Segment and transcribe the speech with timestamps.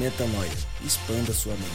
[0.00, 0.50] Metanoia.
[0.82, 1.70] Expanda sua mente.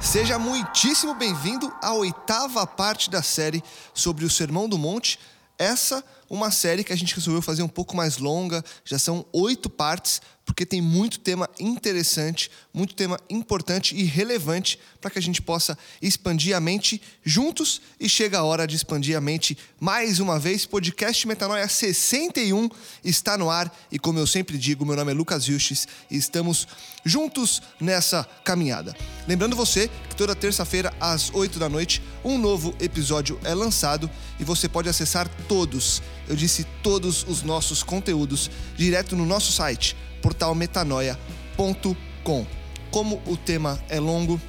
[0.00, 3.62] Seja muitíssimo bem-vindo à oitava parte da série
[3.94, 5.20] sobre o Sermão do Monte.
[5.56, 9.70] Essa, uma série que a gente resolveu fazer um pouco mais longa, já são oito
[9.70, 10.20] partes,
[10.52, 15.78] porque tem muito tema interessante, muito tema importante e relevante para que a gente possa
[16.02, 17.80] expandir a mente juntos.
[17.98, 20.66] E chega a hora de expandir a mente mais uma vez.
[20.66, 22.68] Podcast Metanoia 61
[23.02, 26.68] está no ar e, como eu sempre digo, meu nome é Lucas Vilches e estamos
[27.02, 28.94] juntos nessa caminhada.
[29.26, 34.44] Lembrando você que toda terça-feira às 8 da noite um novo episódio é lançado e
[34.44, 42.46] você pode acessar todos, eu disse todos os nossos conteúdos direto no nosso site portalmetanoia.com.
[42.90, 44.40] Como o tema é longo,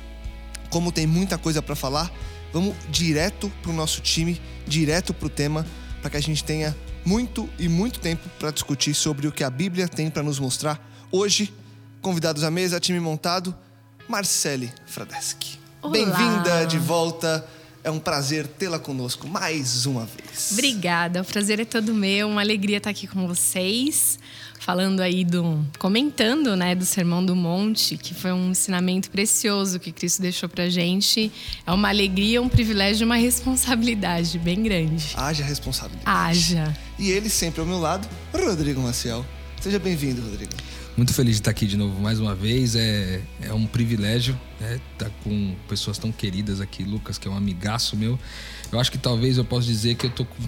[0.69, 2.11] como tem muita coisa para falar,
[2.51, 5.65] vamos direto para o nosso time, direto para o tema,
[6.01, 9.49] para que a gente tenha muito e muito tempo para discutir sobre o que a
[9.49, 10.81] Bíblia tem para nos mostrar.
[11.11, 11.53] Hoje,
[12.01, 13.55] convidados à mesa, time montado,
[14.07, 15.59] Marcele Fradeschi.
[15.89, 17.45] Bem-vinda de volta.
[17.83, 20.51] É um prazer tê-la conosco mais uma vez.
[20.51, 24.17] Obrigada, o prazer é todo meu, uma alegria estar aqui com vocês
[24.63, 29.91] falando aí do comentando, né, do Sermão do Monte, que foi um ensinamento precioso que
[29.91, 31.29] Cristo deixou pra gente.
[31.67, 35.11] É uma alegria, um privilégio, uma responsabilidade bem grande.
[35.17, 36.07] Haja responsabilidade.
[36.09, 36.77] Haja.
[36.97, 39.25] E ele sempre ao meu lado, Rodrigo Maciel.
[39.59, 40.53] Seja bem-vindo, Rodrigo.
[40.95, 42.75] Muito feliz de estar aqui de novo mais uma vez.
[42.75, 46.83] É, é um privilégio né, estar com pessoas tão queridas aqui.
[46.83, 48.19] Lucas, que é um amigaço meu.
[48.71, 50.43] Eu acho que talvez eu possa dizer que eu tô com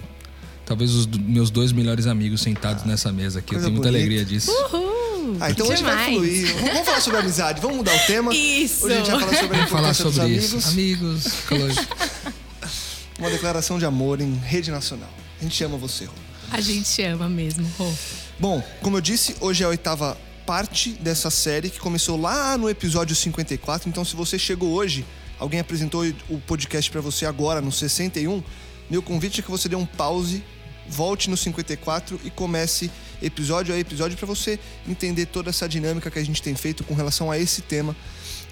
[0.64, 3.54] talvez os meus dois melhores amigos sentados ah, nessa mesa aqui.
[3.54, 4.04] Eu tenho muita bonita.
[4.04, 4.50] alegria disso.
[4.50, 5.36] Uhul!
[5.40, 6.54] Ah, então hoje vai fluir.
[6.54, 7.60] Vamos falar sobre amizade.
[7.60, 8.34] Vamos mudar o tema.
[8.34, 8.86] Isso.
[8.86, 10.52] Hoje a gente vai falar sobre a Vamos falar sobre amigos.
[10.52, 10.68] Isso.
[10.68, 11.24] Amigos,
[13.18, 15.10] Uma declaração de amor em rede nacional.
[15.40, 16.12] A gente ama você, Rô.
[16.52, 17.92] A gente ama mesmo, Rô.
[18.38, 22.70] Bom, como eu disse, hoje é a oitava parte dessa série que começou lá no
[22.70, 23.88] episódio 54.
[23.88, 25.04] Então, se você chegou hoje,
[25.40, 28.42] alguém apresentou o podcast para você agora no 61,
[28.88, 30.44] meu convite é que você dê um pause
[30.88, 32.88] volte no 54 e comece
[33.20, 34.56] episódio a episódio para você
[34.88, 37.96] entender toda essa dinâmica que a gente tem feito com relação a esse tema.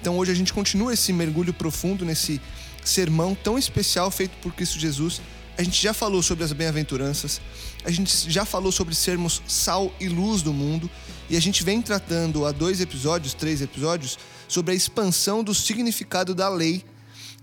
[0.00, 2.40] Então hoje a gente continua esse mergulho profundo nesse
[2.84, 5.22] sermão tão especial feito por Cristo Jesus.
[5.56, 7.40] A gente já falou sobre as bem-aventuranças,
[7.84, 10.90] a gente já falou sobre sermos sal e luz do mundo,
[11.30, 16.34] e a gente vem tratando há dois episódios, três episódios, sobre a expansão do significado
[16.34, 16.84] da lei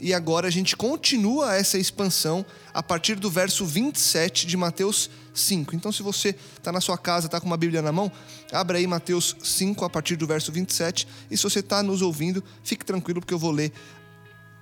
[0.02, 5.76] e agora a gente continua essa expansão a partir do verso 27 de Mateus 5.
[5.76, 8.12] Então, se você está na sua casa, está com uma Bíblia na mão,
[8.52, 11.08] abra aí Mateus 5 a partir do verso 27.
[11.30, 13.72] E se você está nos ouvindo, fique tranquilo, porque eu vou ler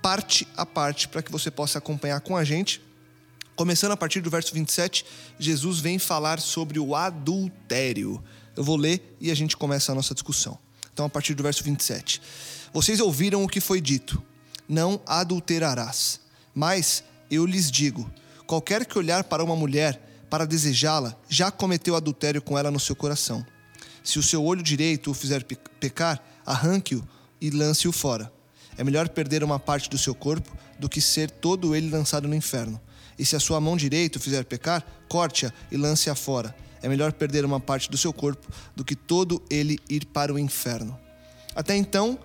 [0.02, 2.82] parte a parte para que você possa acompanhar com a gente.
[3.60, 5.04] Começando a partir do verso 27,
[5.38, 8.24] Jesus vem falar sobre o adultério.
[8.56, 10.58] Eu vou ler e a gente começa a nossa discussão.
[10.90, 12.22] Então, a partir do verso 27.
[12.72, 14.22] Vocês ouviram o que foi dito
[14.66, 16.20] não adulterarás.
[16.54, 18.10] Mas eu lhes digo:
[18.46, 22.96] qualquer que olhar para uma mulher para desejá-la, já cometeu adultério com ela no seu
[22.96, 23.44] coração.
[24.02, 25.44] Se o seu olho direito o fizer
[25.78, 27.06] pecar, arranque-o
[27.38, 28.32] e lance-o fora.
[28.78, 32.34] É melhor perder uma parte do seu corpo do que ser todo ele lançado no
[32.34, 32.80] inferno.
[33.20, 36.56] E se a sua mão direita o fizer pecar, corte-a e lance-a fora.
[36.80, 40.38] É melhor perder uma parte do seu corpo do que todo ele ir para o
[40.38, 40.98] inferno.
[41.54, 42.18] Até então,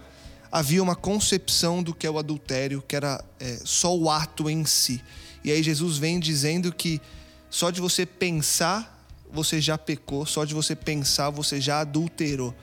[0.49, 4.63] havia uma concepção do que é o adultério, que era é, só o ato em
[4.63, 5.03] si.
[5.43, 7.01] E aí Jesus vem dizendo que
[7.49, 12.55] só de você pensar, você já pecou, só de você pensar, você já adulterou.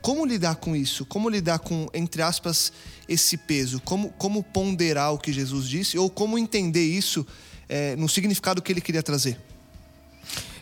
[0.00, 1.04] Como lidar com isso?
[1.04, 2.72] Como lidar com, entre aspas,
[3.08, 3.80] esse peso?
[3.80, 5.98] Como, como ponderar o que Jesus disse?
[5.98, 7.26] Ou como entender isso
[7.68, 9.38] é, no significado que ele queria trazer?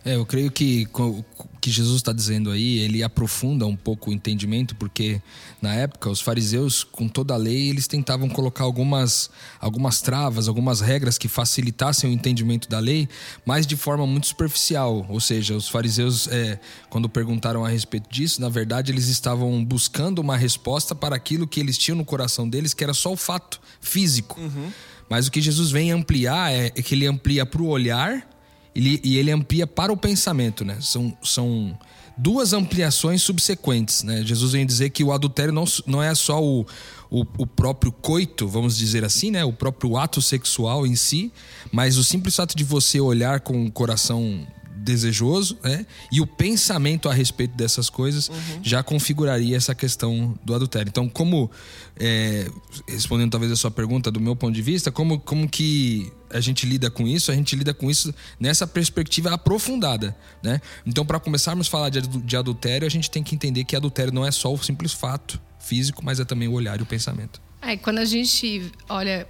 [0.07, 1.25] É, eu creio que o
[1.61, 5.21] que Jesus está dizendo aí, ele aprofunda um pouco o entendimento, porque
[5.61, 10.81] na época os fariseus, com toda a lei, eles tentavam colocar algumas, algumas travas, algumas
[10.81, 13.09] regras que facilitassem o entendimento da lei,
[13.45, 15.05] mas de forma muito superficial.
[15.09, 20.21] Ou seja, os fariseus, é, quando perguntaram a respeito disso, na verdade eles estavam buscando
[20.21, 23.61] uma resposta para aquilo que eles tinham no coração deles, que era só o fato
[23.81, 24.41] físico.
[24.41, 24.71] Uhum.
[25.11, 28.36] Mas o que Jesus vem ampliar é, é que ele amplia para o olhar
[28.77, 30.77] ele, e ele amplia para o pensamento, né?
[30.81, 31.77] São, são
[32.17, 34.23] duas ampliações subsequentes, né?
[34.23, 36.67] Jesus vem dizer que o adultério não, não é só o,
[37.11, 39.45] o, o, próprio coito, vamos dizer assim, né?
[39.45, 41.33] O próprio ato sexual em si,
[41.73, 44.47] mas o simples fato de você olhar com o coração
[44.87, 45.85] desejoso, né?
[46.11, 48.61] E o pensamento a respeito dessas coisas uhum.
[48.63, 50.89] já configuraria essa questão do adultério.
[50.89, 51.51] Então, como
[51.99, 52.49] é,
[52.89, 56.65] respondendo talvez a sua pergunta do meu ponto de vista, como, como que a gente
[56.65, 57.31] lida com isso?
[57.31, 60.61] A gente lida com isso nessa perspectiva aprofundada, né?
[60.87, 64.13] Então, para começarmos a falar de, de adultério, a gente tem que entender que adultério
[64.13, 67.41] não é só o simples fato físico, mas é também o olhar e o pensamento.
[67.61, 69.27] É, quando a gente olha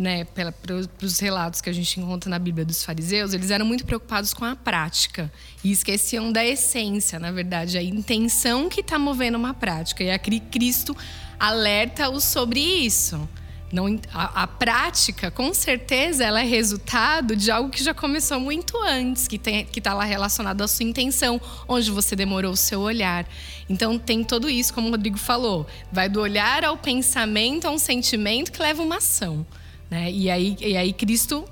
[0.00, 0.54] né, para
[1.02, 4.46] os relatos que a gente encontra na Bíblia dos fariseus, eles eram muito preocupados com
[4.46, 5.30] a prática
[5.62, 10.02] e esqueciam da essência, na verdade, a intenção que está movendo uma prática.
[10.02, 10.96] E a Cristo
[11.38, 13.28] alerta-os sobre isso.
[13.70, 18.76] Não, a, a, prática, com certeza, ela é resultado de algo que já começou muito
[18.82, 21.38] antes, que está lá relacionado à sua intenção,
[21.68, 23.28] onde você demorou o seu olhar.
[23.68, 25.66] Então, tem tudo isso, como o Rodrigo falou.
[25.92, 29.46] Vai do olhar ao pensamento, a um sentimento que leva uma ação.
[29.90, 30.10] Né?
[30.12, 31.44] E, aí, e aí Cristo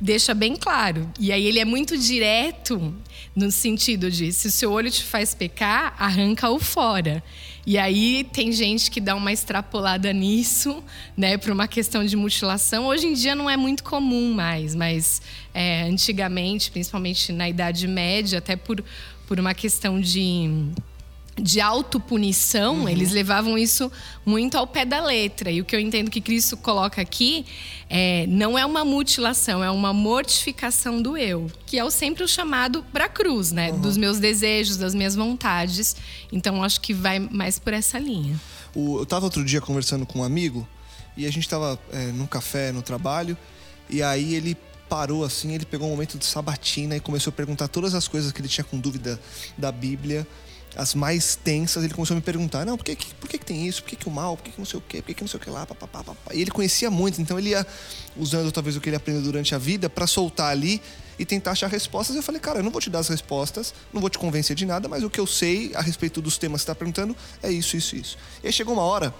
[0.00, 1.10] deixa bem claro.
[1.18, 2.94] E aí ele é muito direto
[3.34, 7.22] no sentido de se o seu olho te faz pecar, arranca-o fora.
[7.66, 10.82] E aí tem gente que dá uma extrapolada nisso,
[11.16, 12.86] né, para uma questão de mutilação.
[12.86, 15.20] Hoje em dia não é muito comum mais, mas
[15.52, 18.82] é, antigamente, principalmente na Idade Média, até por,
[19.26, 20.70] por uma questão de
[21.40, 22.88] de autopunição, uhum.
[22.88, 23.92] eles levavam isso
[24.24, 25.50] muito ao pé da letra.
[25.50, 27.44] E o que eu entendo que Cristo coloca aqui
[27.90, 32.28] é, não é uma mutilação, é uma mortificação do eu, que é o sempre o
[32.28, 33.70] chamado para a cruz, né?
[33.70, 33.80] Uhum.
[33.80, 35.96] Dos meus desejos, das minhas vontades.
[36.32, 38.40] Então, acho que vai mais por essa linha.
[38.74, 40.66] O, eu estava outro dia conversando com um amigo
[41.16, 43.36] e a gente estava é, num café no trabalho
[43.90, 44.56] e aí ele
[44.88, 48.32] parou assim, ele pegou um momento de sabatina e começou a perguntar todas as coisas
[48.32, 49.20] que ele tinha com dúvida
[49.58, 50.26] da Bíblia
[50.76, 53.66] as mais tensas, ele começou a me perguntar: não, por que, por que, que tem
[53.66, 53.82] isso?
[53.82, 54.36] Por que, que o mal?
[54.36, 54.98] Por que, que não sei o quê?
[54.98, 55.66] Por que, que não sei o que lá?
[56.32, 57.66] E ele conhecia muito, então ele ia
[58.16, 60.82] usando talvez o que ele aprendeu durante a vida para soltar ali
[61.18, 62.14] e tentar achar respostas.
[62.14, 64.66] Eu falei: cara, eu não vou te dar as respostas, não vou te convencer de
[64.66, 67.50] nada, mas o que eu sei a respeito dos temas que você está perguntando é
[67.50, 68.18] isso, isso, isso.
[68.42, 69.14] E aí chegou uma hora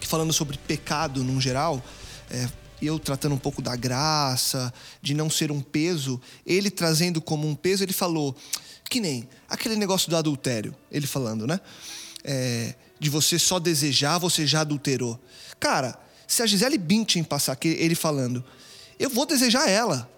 [0.00, 1.82] que, falando sobre pecado num geral,
[2.30, 2.48] é,
[2.80, 4.72] eu tratando um pouco da graça,
[5.02, 8.34] de não ser um peso, ele trazendo como um peso, ele falou
[8.90, 11.60] que nem aquele negócio do adultério, ele falando, né?
[12.24, 15.18] É, de você só desejar, você já adulterou.
[15.60, 15.96] Cara,
[16.26, 18.44] se a Gisele Bündchen passar aqui, ele falando,
[18.98, 20.10] eu vou desejar ela.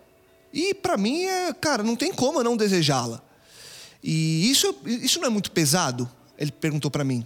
[0.53, 3.23] E para mim, é, cara, não tem como eu não desejá-la.
[4.03, 6.11] E isso, isso não é muito pesado?
[6.39, 7.25] Ele perguntou para mim.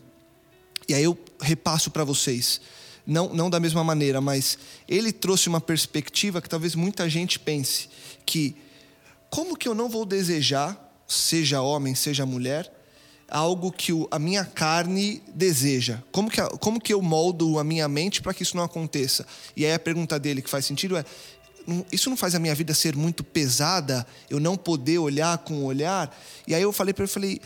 [0.89, 2.61] E aí eu repasso para vocês.
[3.07, 4.59] Não, não da mesma maneira, mas
[4.89, 7.89] ele trouxe uma perspectiva que talvez muita gente pense
[8.27, 8.57] que
[9.31, 12.71] como que eu não vou desejar seja homem, seja mulher,
[13.29, 15.99] algo que a minha carne deseja.
[16.13, 19.27] Como que, como que eu moldo a minha mente para que isso não aconteça?
[19.57, 21.05] E aí a pergunta dele que faz sentido é:
[21.91, 24.07] isso não faz a minha vida ser muito pesada?
[24.31, 26.17] Eu não poder olhar com o olhar?
[26.47, 27.41] E aí eu falei para ele, falei,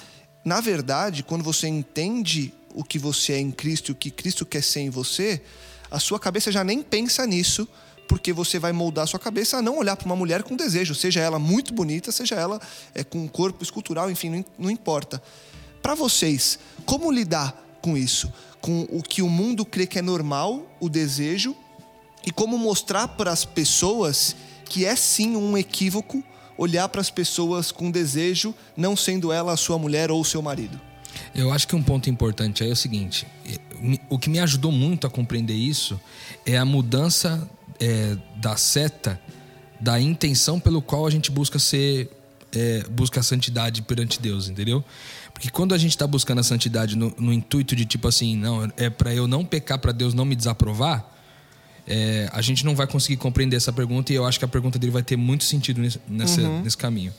[0.45, 4.47] na verdade, quando você entende o que você é em Cristo e o que Cristo
[4.47, 5.43] quer ser em você,
[5.91, 7.67] a sua cabeça já nem pensa nisso
[8.11, 11.21] porque você vai moldar sua cabeça a não olhar para uma mulher com desejo, seja
[11.21, 12.61] ela muito bonita, seja ela
[12.93, 15.23] é, com um corpo escultural, enfim, não, não importa.
[15.81, 18.33] Para vocês, como lidar com isso?
[18.61, 21.55] Com o que o mundo crê que é normal, o desejo,
[22.27, 26.21] e como mostrar para as pessoas que é sim um equívoco
[26.59, 30.43] olhar para as pessoas com desejo, não sendo ela a sua mulher ou o seu
[30.43, 30.81] marido.
[31.33, 33.25] Eu acho que um ponto importante aí é o seguinte:
[34.09, 35.99] o que me ajudou muito a compreender isso
[36.45, 37.49] é a mudança
[37.81, 39.21] é, da seta
[39.81, 42.11] da intenção pelo qual a gente busca ser
[42.53, 44.85] é, busca a santidade perante Deus, entendeu?
[45.33, 48.71] Porque quando a gente está buscando a santidade no, no, intuito de tipo assim, não,
[48.77, 51.09] é para eu não pecar, para Deus não me desaprovar,
[51.87, 54.79] é, a gente não vai conseguir compreender essa pergunta e eu acho que a pergunta
[54.79, 56.63] dele vai ter muito sentido nesse, nessa, uhum.
[56.63, 57.15] nesse caminho.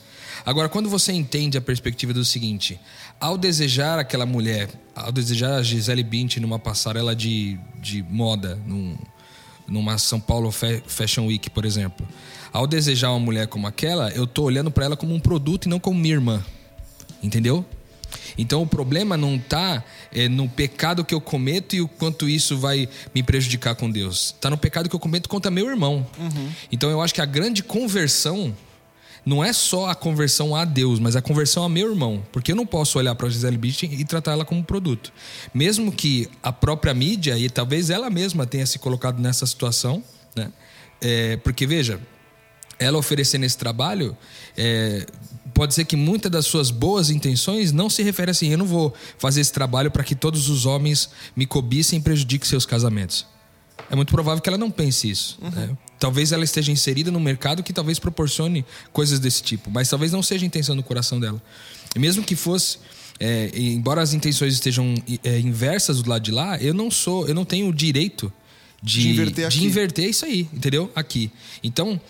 [0.46, 2.80] Agora, quando você entende a perspectiva do seguinte,
[3.20, 8.98] ao desejar aquela mulher, ao desejar a Gisele Bündchen numa passarela de, de moda, num,
[9.72, 12.06] numa São Paulo Fashion Week, por exemplo.
[12.52, 15.70] Ao desejar uma mulher como aquela, eu tô olhando para ela como um produto e
[15.70, 16.44] não como minha irmã.
[17.24, 17.66] Entendeu?
[18.38, 22.58] Então o problema não está é, no pecado que eu cometo e o quanto isso
[22.58, 24.34] vai me prejudicar com Deus.
[24.36, 26.06] Está no pecado que eu cometo contra meu irmão.
[26.20, 26.50] Uhum.
[26.70, 28.54] Então eu acho que a grande conversão
[29.26, 32.24] não é só a conversão a Deus, mas a conversão a meu irmão.
[32.32, 35.14] Porque eu não posso olhar para a Gisele Bündchen e tratar ela como produto.
[35.54, 40.04] Mesmo que a própria mídia, e talvez ela mesma tenha se colocado nessa situação,
[40.36, 40.52] né?
[41.00, 42.00] É, porque veja,
[42.80, 44.18] ela oferecendo esse trabalho,
[44.58, 45.06] é,
[45.54, 48.50] pode ser que muitas das suas boas intenções não se referem assim.
[48.50, 52.48] Eu não vou fazer esse trabalho para que todos os homens me cobissem e prejudiquem
[52.48, 53.28] seus casamentos.
[53.90, 55.38] É muito provável que ela não pense isso.
[55.42, 55.50] Uhum.
[55.52, 55.78] Né?
[56.02, 60.24] Talvez ela esteja inserida no mercado que talvez proporcione coisas desse tipo, mas talvez não
[60.24, 61.40] seja a intenção do coração dela.
[61.96, 62.80] E mesmo que fosse,
[63.20, 67.36] é, embora as intenções estejam é, inversas do lado de lá, eu não sou, eu
[67.36, 68.34] não tenho o direito
[68.82, 70.92] de, de, inverter, de inverter isso aí, entendeu?
[70.96, 71.30] Aqui.
[71.64, 72.02] Então,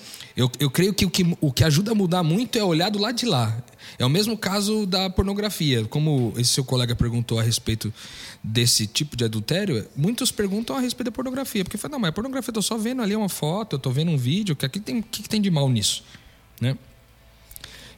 [0.42, 2.98] eu, eu creio que o, que o que ajuda a mudar muito é olhar do
[2.98, 3.56] lado de lá.
[4.00, 5.86] É o mesmo caso da pornografia.
[5.86, 7.94] Como esse seu colega perguntou a respeito
[8.44, 11.64] desse tipo de adultério, muitos perguntam a respeito da pornografia.
[11.64, 13.92] Porque fala, não, mas a pornografia, eu tô só vendo ali uma foto, eu tô
[13.92, 16.04] vendo um vídeo, que aqui tem, o que, que tem de mal nisso?
[16.60, 16.76] Né?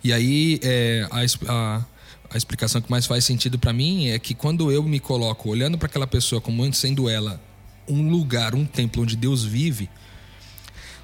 [0.03, 1.85] E aí, é, a, a,
[2.29, 5.77] a explicação que mais faz sentido para mim é que quando eu me coloco olhando
[5.77, 7.41] para aquela pessoa como sendo ela
[7.88, 9.89] um lugar, um templo onde Deus vive,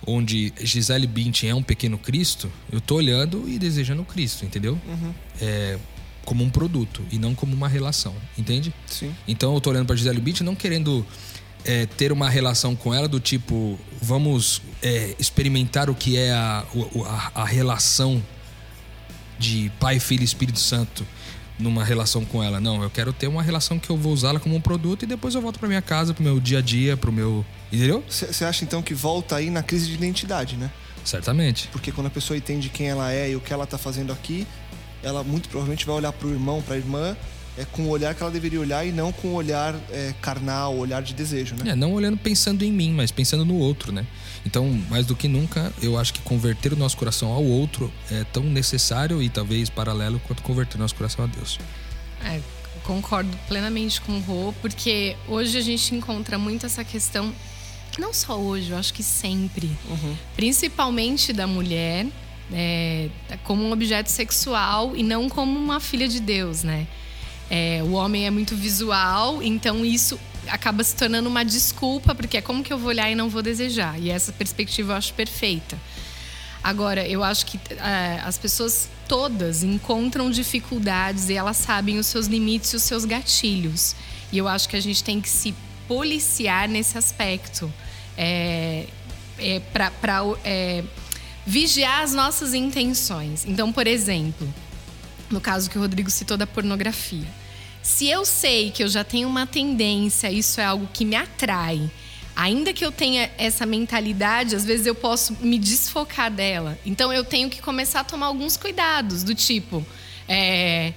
[0.05, 4.79] onde Gisele Bündchen é um pequeno Cristo, eu tô olhando e desejando o Cristo, entendeu?
[4.87, 5.13] Uhum.
[5.41, 5.77] É,
[6.25, 8.73] como um produto e não como uma relação, entende?
[8.85, 9.13] Sim.
[9.27, 11.05] Então eu tô olhando para Gisele Bündchen não querendo
[11.65, 16.65] é, ter uma relação com ela do tipo vamos é, experimentar o que é a,
[17.05, 18.23] a, a relação
[19.37, 21.05] de Pai, Filho e Espírito Santo
[21.59, 22.59] numa relação com ela.
[22.59, 25.35] Não, eu quero ter uma relação que eu vou usá-la como um produto e depois
[25.35, 27.45] eu volto para minha casa, pro meu dia a dia, pro meu.
[27.71, 28.03] Entendeu?
[28.09, 30.71] Você acha então que volta aí na crise de identidade, né?
[31.03, 31.67] Certamente.
[31.71, 34.47] Porque quando a pessoa entende quem ela é e o que ela tá fazendo aqui,
[35.03, 37.15] ela muito provavelmente vai olhar pro irmão, pra irmã,
[37.57, 40.75] é com o olhar que ela deveria olhar e não com o olhar é, carnal,
[40.75, 41.71] o olhar de desejo, né?
[41.71, 44.05] É, não olhando pensando em mim, mas pensando no outro, né?
[44.45, 48.23] Então, mais do que nunca, eu acho que converter o nosso coração ao outro é
[48.23, 51.59] tão necessário e talvez paralelo quanto converter o nosso coração a Deus.
[52.23, 52.39] É,
[52.83, 57.33] concordo plenamente com o Rô, porque hoje a gente encontra muito essa questão,
[57.97, 60.15] não só hoje, eu acho que sempre, uhum.
[60.35, 62.07] principalmente da mulher,
[62.51, 63.09] é,
[63.43, 66.87] como um objeto sexual e não como uma filha de Deus, né?
[67.49, 70.19] É, o homem é muito visual, então isso
[70.49, 73.41] acaba se tornando uma desculpa, porque é como que eu vou olhar e não vou
[73.41, 73.99] desejar.
[73.99, 75.77] E essa perspectiva eu acho perfeita.
[76.63, 82.27] Agora, eu acho que é, as pessoas todas encontram dificuldades e elas sabem os seus
[82.27, 83.95] limites e os seus gatilhos.
[84.31, 85.55] E eu acho que a gente tem que se
[85.87, 87.71] policiar nesse aspecto.
[88.17, 88.85] É,
[89.39, 90.83] é, para é,
[91.45, 93.45] vigiar as nossas intenções.
[93.45, 94.47] Então, por exemplo,
[95.29, 97.27] no caso que o Rodrigo citou da pornografia.
[97.81, 101.89] Se eu sei que eu já tenho uma tendência, isso é algo que me atrai,
[102.35, 106.77] ainda que eu tenha essa mentalidade, às vezes eu posso me desfocar dela.
[106.85, 109.85] Então eu tenho que começar a tomar alguns cuidados, do tipo.
[110.27, 110.93] É,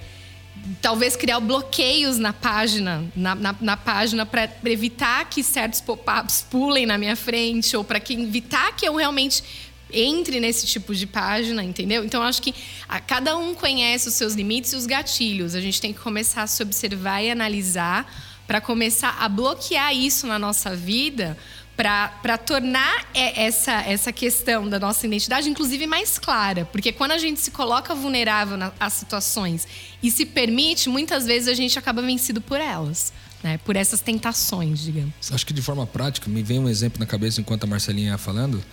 [0.81, 6.85] talvez criar bloqueios na página, na, na, na página para evitar que certos pop-ups pulem
[6.85, 9.43] na minha frente ou para evitar que eu realmente
[9.93, 12.03] entre nesse tipo de página, entendeu?
[12.03, 12.53] Então acho que
[12.87, 15.55] a, cada um conhece os seus limites e os gatilhos.
[15.55, 18.11] A gente tem que começar a se observar e analisar
[18.47, 21.37] para começar a bloquear isso na nossa vida,
[21.75, 26.65] para tornar essa, essa questão da nossa identidade, inclusive, mais clara.
[26.65, 29.67] Porque quando a gente se coloca vulnerável às situações
[30.01, 33.11] e se permite, muitas vezes a gente acaba vencido por elas.
[33.41, 33.57] Né?
[33.57, 35.13] Por essas tentações, digamos.
[35.31, 38.17] Acho que de forma prática, me vem um exemplo na cabeça enquanto a Marcelinha ia
[38.17, 38.63] falando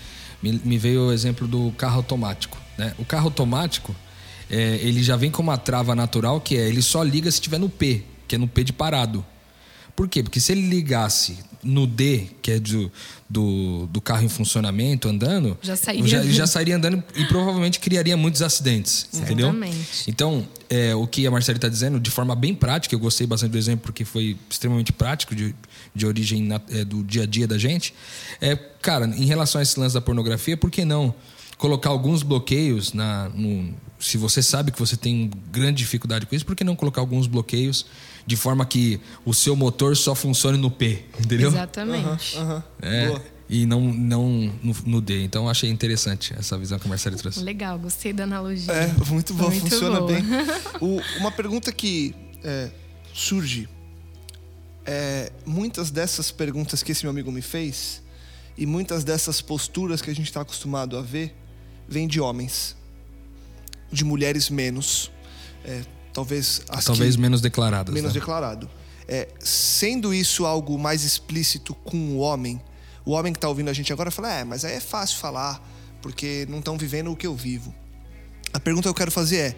[0.42, 2.58] me, me veio o exemplo do carro automático.
[2.76, 2.94] Né?
[2.98, 3.94] O carro automático,
[4.50, 7.58] é, ele já vem com uma trava natural que é ele só liga se estiver
[7.58, 9.24] no P, que é no P de parado.
[10.00, 10.22] Por quê?
[10.22, 12.90] Porque se ele ligasse no D, que é do,
[13.28, 18.16] do, do carro em funcionamento, andando, já sairia, já, já sairia andando e provavelmente criaria
[18.16, 19.06] muitos acidentes.
[19.12, 19.54] Entendeu?
[20.08, 23.52] Então, é, o que a Marcela está dizendo, de forma bem prática, eu gostei bastante
[23.52, 25.54] do exemplo porque foi extremamente prático, de,
[25.94, 27.92] de origem na, é, do dia a dia da gente.
[28.40, 31.14] É, cara, em relação a esse lance da pornografia, por que não
[31.60, 36.46] colocar alguns bloqueios na, no, se você sabe que você tem grande dificuldade com isso,
[36.46, 37.84] por que não colocar alguns bloqueios
[38.26, 41.50] de forma que o seu motor só funcione no P, entendeu?
[41.50, 42.38] Exatamente.
[42.38, 42.62] Uhum, uhum.
[42.80, 45.22] É, e não, não no, no, D.
[45.22, 47.40] Então achei interessante essa visão que a Marcela trouxe.
[47.40, 48.72] Legal, gostei da analogia.
[48.72, 50.12] É, muito boa, muito funciona boa.
[50.12, 50.24] bem.
[50.80, 52.70] O, uma pergunta que é,
[53.12, 53.68] surge
[54.86, 58.02] é, muitas dessas perguntas que esse meu amigo me fez,
[58.56, 61.36] E muitas dessas posturas que a gente está acostumado a ver
[61.90, 62.76] vêm de homens,
[63.90, 65.10] de mulheres menos.
[65.64, 65.82] É,
[66.12, 67.92] talvez as Talvez que, menos declaradas.
[67.92, 68.20] menos né?
[68.20, 68.70] declarado.
[69.08, 72.62] É, sendo isso algo mais explícito com o homem,
[73.04, 75.60] o homem que está ouvindo a gente agora fala: é, mas aí é fácil falar,
[76.00, 77.74] porque não estão vivendo o que eu vivo.
[78.52, 79.56] A pergunta que eu quero fazer é: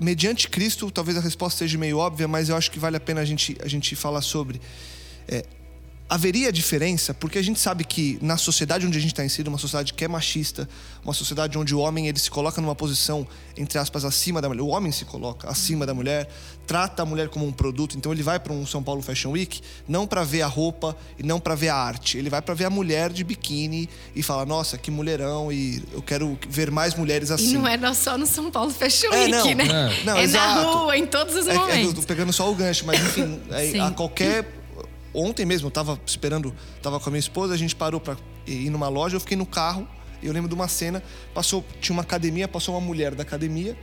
[0.00, 3.20] mediante Cristo, talvez a resposta seja meio óbvia, mas eu acho que vale a pena
[3.20, 4.60] a gente, a gente falar sobre.
[5.28, 5.44] É,
[6.10, 9.58] haveria diferença, porque a gente sabe que na sociedade onde a gente está inserido, uma
[9.58, 10.68] sociedade que é machista,
[11.04, 13.24] uma sociedade onde o homem ele se coloca numa posição,
[13.56, 14.60] entre aspas, acima da mulher.
[14.62, 16.28] O homem se coloca acima da mulher,
[16.66, 17.96] trata a mulher como um produto.
[17.96, 21.22] Então ele vai para um São Paulo Fashion Week não para ver a roupa e
[21.22, 22.18] não para ver a arte.
[22.18, 25.52] Ele vai para ver a mulher de biquíni e fala: Nossa, que mulherão!
[25.52, 27.50] E eu quero ver mais mulheres assim.
[27.54, 29.64] E não é só no São Paulo Fashion É, Week, não.
[29.64, 29.64] né?
[30.00, 30.04] É.
[30.04, 31.94] Não, é na rua, em todos os É, é momentos.
[31.94, 34.59] tô pegando só o gancho, mas enfim, é, a qualquer.
[35.12, 38.70] Ontem mesmo, eu tava esperando, tava com a minha esposa, a gente parou pra ir
[38.70, 39.86] numa loja, eu fiquei no carro,
[40.22, 41.02] e eu lembro de uma cena,
[41.34, 43.76] passou, tinha uma academia, passou uma mulher da academia,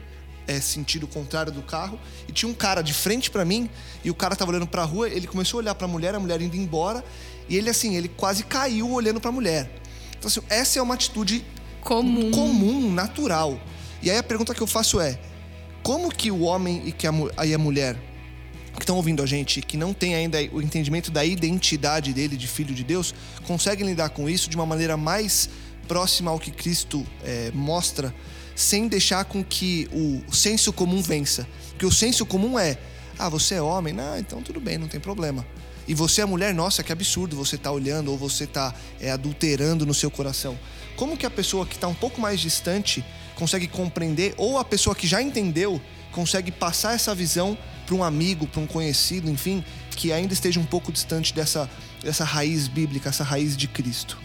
[0.48, 3.70] é, sentido contrário do carro, e tinha um cara de frente pra mim,
[4.04, 6.42] e o cara tava olhando pra rua, ele começou a olhar pra mulher, a mulher
[6.42, 7.04] indo embora,
[7.50, 9.70] e ele assim, ele quase caiu olhando pra mulher.
[10.18, 11.44] Então assim, essa é uma atitude
[11.82, 12.32] Comum.
[12.32, 13.60] comum, natural.
[14.02, 15.20] E aí a pergunta que eu faço é:
[15.84, 17.96] como que o homem e que a, aí a mulher
[18.78, 22.48] que estão ouvindo a gente, que não tem ainda o entendimento da identidade dele de
[22.48, 23.14] filho de Deus,
[23.46, 25.50] conseguem lidar com isso de uma maneira mais
[25.88, 28.14] próxima ao que Cristo é, mostra,
[28.56, 31.48] sem deixar com que o senso comum vença?
[31.70, 32.78] Porque o senso comum é:
[33.18, 35.46] ah, você é homem, não, então tudo bem, não tem problema.
[35.88, 39.86] E você é mulher, nossa, que absurdo você tá olhando ou você tá é, adulterando
[39.86, 40.60] no seu coração.
[40.98, 43.06] Como que a pessoa que está um pouco mais distante
[43.36, 45.82] consegue compreender, ou a pessoa que já entendeu
[46.12, 49.64] consegue passar essa visão para um amigo, para um conhecido, enfim,
[49.96, 51.70] que ainda esteja um pouco distante dessa,
[52.04, 54.20] dessa raiz bíblica, essa raiz de Cristo?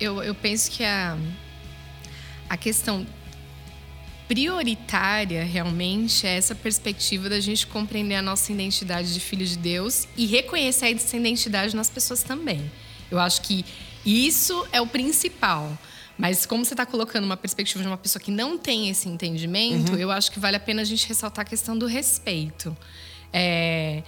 [0.00, 1.18] Eu, eu penso que a,
[2.48, 3.04] a questão
[4.28, 10.06] prioritária realmente é essa perspectiva da gente compreender a nossa identidade de filho de Deus
[10.16, 12.70] e reconhecer essa identidade nas pessoas também.
[13.10, 13.64] Eu acho que
[14.04, 15.76] isso é o principal.
[16.18, 19.94] Mas como você está colocando uma perspectiva de uma pessoa que não tem esse entendimento,
[19.96, 22.76] eu acho que vale a pena a gente ressaltar a questão do respeito.
[23.32, 24.02] É,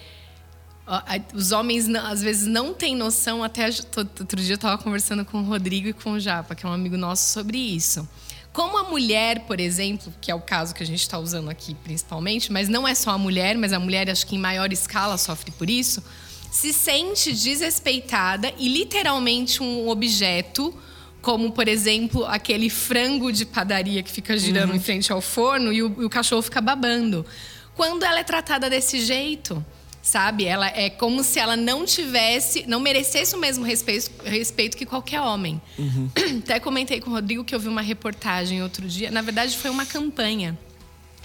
[1.34, 3.44] Os homens, às vezes, não têm noção.
[3.44, 6.68] Até outro dia eu estava conversando com o Rodrigo e com o Japa, que é
[6.68, 8.08] um amigo nosso, sobre isso.
[8.54, 11.74] Como a mulher, por exemplo, que é o caso que a gente está usando aqui
[11.74, 15.18] principalmente, mas não é só a mulher, mas a mulher, acho que em maior escala,
[15.18, 16.02] sofre por isso,
[16.50, 20.74] se sente desrespeitada e literalmente um objeto,
[21.20, 25.82] como, por exemplo, aquele frango de padaria que fica girando em frente ao forno e
[25.82, 27.26] o, e o cachorro fica babando.
[27.74, 29.64] Quando ela é tratada desse jeito,
[30.02, 30.44] sabe?
[30.44, 35.20] Ela é como se ela não tivesse, não merecesse o mesmo respeito, respeito que qualquer
[35.20, 35.60] homem.
[36.42, 39.10] Até comentei com o Rodrigo que eu vi uma reportagem outro dia.
[39.10, 40.58] Na verdade, foi uma campanha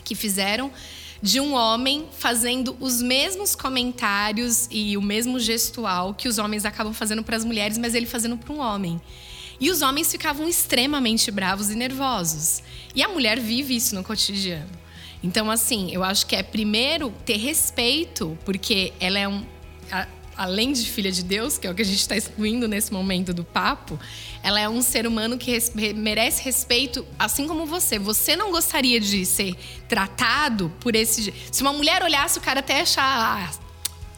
[0.03, 0.71] que fizeram
[1.21, 6.93] de um homem fazendo os mesmos comentários e o mesmo gestual que os homens acabam
[6.93, 9.01] fazendo para as mulheres, mas ele fazendo para um homem.
[9.59, 12.61] E os homens ficavam extremamente bravos e nervosos.
[12.95, 14.69] E a mulher vive isso no cotidiano.
[15.23, 19.43] Então, assim, eu acho que é primeiro ter respeito, porque ela é um.
[19.91, 22.91] a- além de filha de Deus, que é o que a gente está excluindo nesse
[22.91, 23.99] momento do papo,
[24.41, 27.99] ela é um ser humano que res- merece respeito, assim como você.
[27.99, 29.55] Você não gostaria de ser
[29.87, 31.31] tratado por esse.
[31.51, 33.03] Se uma mulher olhasse, o cara até achar.
[33.03, 33.51] Ah,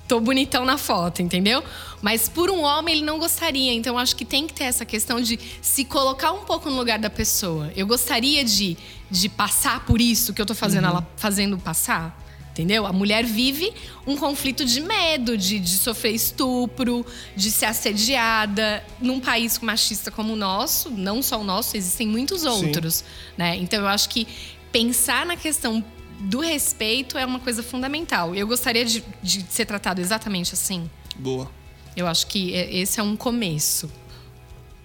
[0.08, 1.62] tô bonitão na foto, entendeu?
[2.06, 3.74] Mas por um homem ele não gostaria.
[3.74, 7.00] Então acho que tem que ter essa questão de se colocar um pouco no lugar
[7.00, 7.74] da pessoa.
[7.76, 8.78] Eu gostaria de,
[9.10, 12.16] de passar por isso que eu tô fazendo ela fazendo passar.
[12.52, 12.86] Entendeu?
[12.86, 13.74] A mulher vive
[14.06, 17.04] um conflito de medo, de, de sofrer estupro,
[17.36, 18.86] de ser assediada.
[19.02, 23.04] Num país machista como o nosso, não só o nosso, existem muitos outros.
[23.36, 23.58] Né?
[23.58, 24.28] Então eu acho que
[24.72, 25.84] pensar na questão
[26.20, 28.36] do respeito é uma coisa fundamental.
[28.36, 30.88] Eu gostaria de, de ser tratado exatamente assim.
[31.18, 31.50] Boa,
[31.96, 33.90] Eu acho que é- esse é um começo.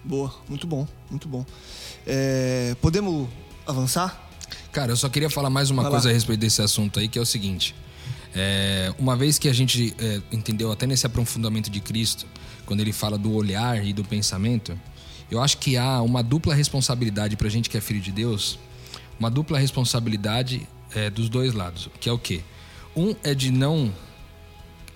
[0.03, 1.45] boa, muito bom, muito bom.
[2.07, 3.29] É, podemos
[3.67, 4.29] avançar?
[4.71, 6.11] Cara, eu só queria falar mais uma Vai coisa lá.
[6.11, 7.75] a respeito desse assunto aí, que é o seguinte.
[8.33, 12.25] É, uma vez que a gente é, entendeu até nesse aprofundamento de Cristo,
[12.65, 14.77] quando ele fala do olhar e do pensamento,
[15.29, 18.57] eu acho que há uma dupla responsabilidade pra gente que é filho de Deus,
[19.19, 22.41] uma dupla responsabilidade é, dos dois lados, que é o quê?
[22.95, 23.93] Um é de não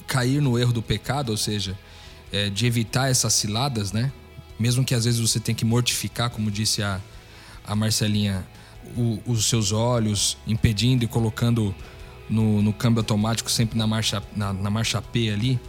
[0.07, 1.77] cair no erro do pecado, ou seja,
[2.35, 4.11] é, de evitar essas ciladas, né?
[4.59, 6.99] Mesmo que às vezes você tenha que mortificar, como disse a,
[7.65, 8.45] a Marcelinha,
[8.95, 11.73] o- os seus olhos, impedindo e colocando
[12.29, 15.59] no, no câmbio automático sempre na marcha, na, na marcha P ali.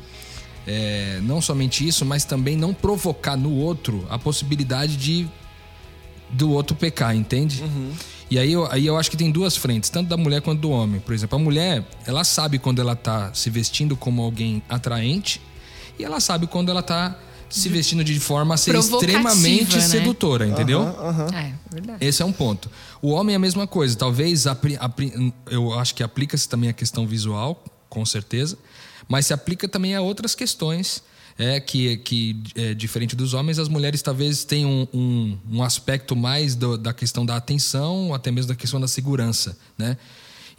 [0.66, 5.26] é, não somente isso, mas também não provocar no outro a possibilidade de
[6.28, 7.62] do outro pecar, entende?
[8.28, 10.70] E aí eu, aí eu acho que tem duas frentes, tanto da mulher quanto do
[10.70, 11.00] homem.
[11.00, 15.40] Por exemplo, a mulher, ela sabe quando ela tá se vestindo como alguém atraente
[15.98, 19.80] e ela sabe quando ela tá se vestindo de forma a ser extremamente né?
[19.80, 20.82] sedutora, entendeu?
[21.32, 22.04] É, verdade.
[22.04, 22.68] Esse é um ponto.
[23.00, 23.96] O homem é a mesma coisa.
[23.96, 24.46] Talvez
[25.50, 28.58] eu acho que aplica-se também a questão visual, com certeza,
[29.08, 31.02] mas se aplica também a outras questões.
[31.38, 36.16] É que, que é, diferente dos homens, as mulheres talvez tenham um, um, um aspecto
[36.16, 39.98] mais do- da questão da atenção, ou até mesmo da questão da segurança, né?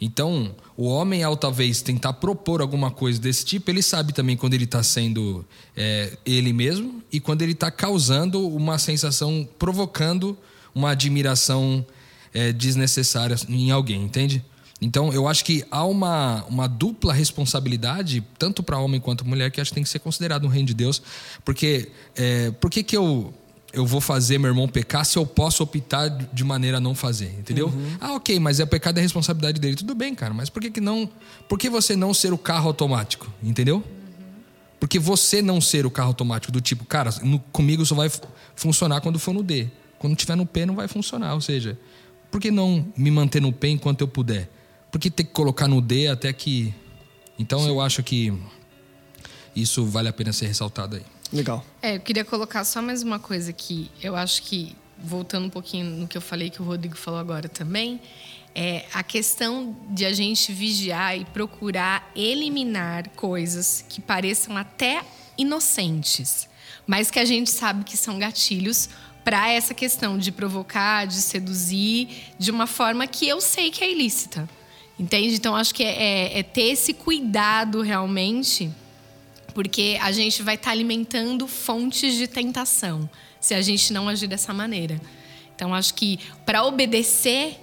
[0.00, 4.54] Então, o homem, ao talvez tentar propor alguma coisa desse tipo, ele sabe também quando
[4.54, 5.44] ele está sendo
[5.76, 10.38] é, ele mesmo e quando ele está causando uma sensação, provocando
[10.72, 11.84] uma admiração
[12.32, 14.44] é, desnecessária em alguém, entende?
[14.80, 19.60] Então, eu acho que há uma, uma dupla responsabilidade, tanto para homem quanto mulher, que
[19.60, 21.02] acho que tem que ser considerado no reino de Deus.
[21.44, 23.34] Porque, é, por que, que eu,
[23.72, 27.34] eu vou fazer meu irmão pecar se eu posso optar de maneira a não fazer,
[27.38, 27.72] entendeu?
[28.00, 29.76] Ah, ok, mas é pecado é responsabilidade dele.
[29.76, 31.08] Tudo bem, cara, mas por que, que não.
[31.48, 33.84] Por que você não ser o carro automático, entendeu?
[34.80, 38.10] Porque você não ser o carro automático do tipo, cara, no- comigo só vai
[38.56, 39.68] funcionar quando for no D.
[39.98, 41.34] Quando tiver no P não vai funcionar.
[41.34, 41.76] Ou seja,
[42.30, 44.48] por que não me manter no P enquanto eu puder?
[44.90, 46.72] Por que ter que colocar no D até que.
[47.38, 48.32] Então eu acho que
[49.54, 51.02] isso vale a pena ser ressaltado aí.
[51.32, 51.64] Legal.
[51.82, 55.84] É, eu queria colocar só mais uma coisa que eu acho que, voltando um pouquinho
[55.84, 58.00] no que eu falei, que o Rodrigo falou agora também,
[58.54, 65.02] é a questão de a gente vigiar e procurar eliminar coisas que pareçam até
[65.36, 66.48] inocentes,
[66.86, 68.88] mas que a gente sabe que são gatilhos
[69.22, 73.92] para essa questão de provocar, de seduzir, de uma forma que eu sei que é
[73.92, 74.48] ilícita.
[74.98, 75.34] Entende?
[75.34, 75.92] Então, acho que é,
[76.34, 78.70] é- é ter esse cuidado realmente
[79.58, 84.54] porque a gente vai estar alimentando fontes de tentação se a gente não agir dessa
[84.54, 85.00] maneira.
[85.52, 87.58] Então, acho que para obedecer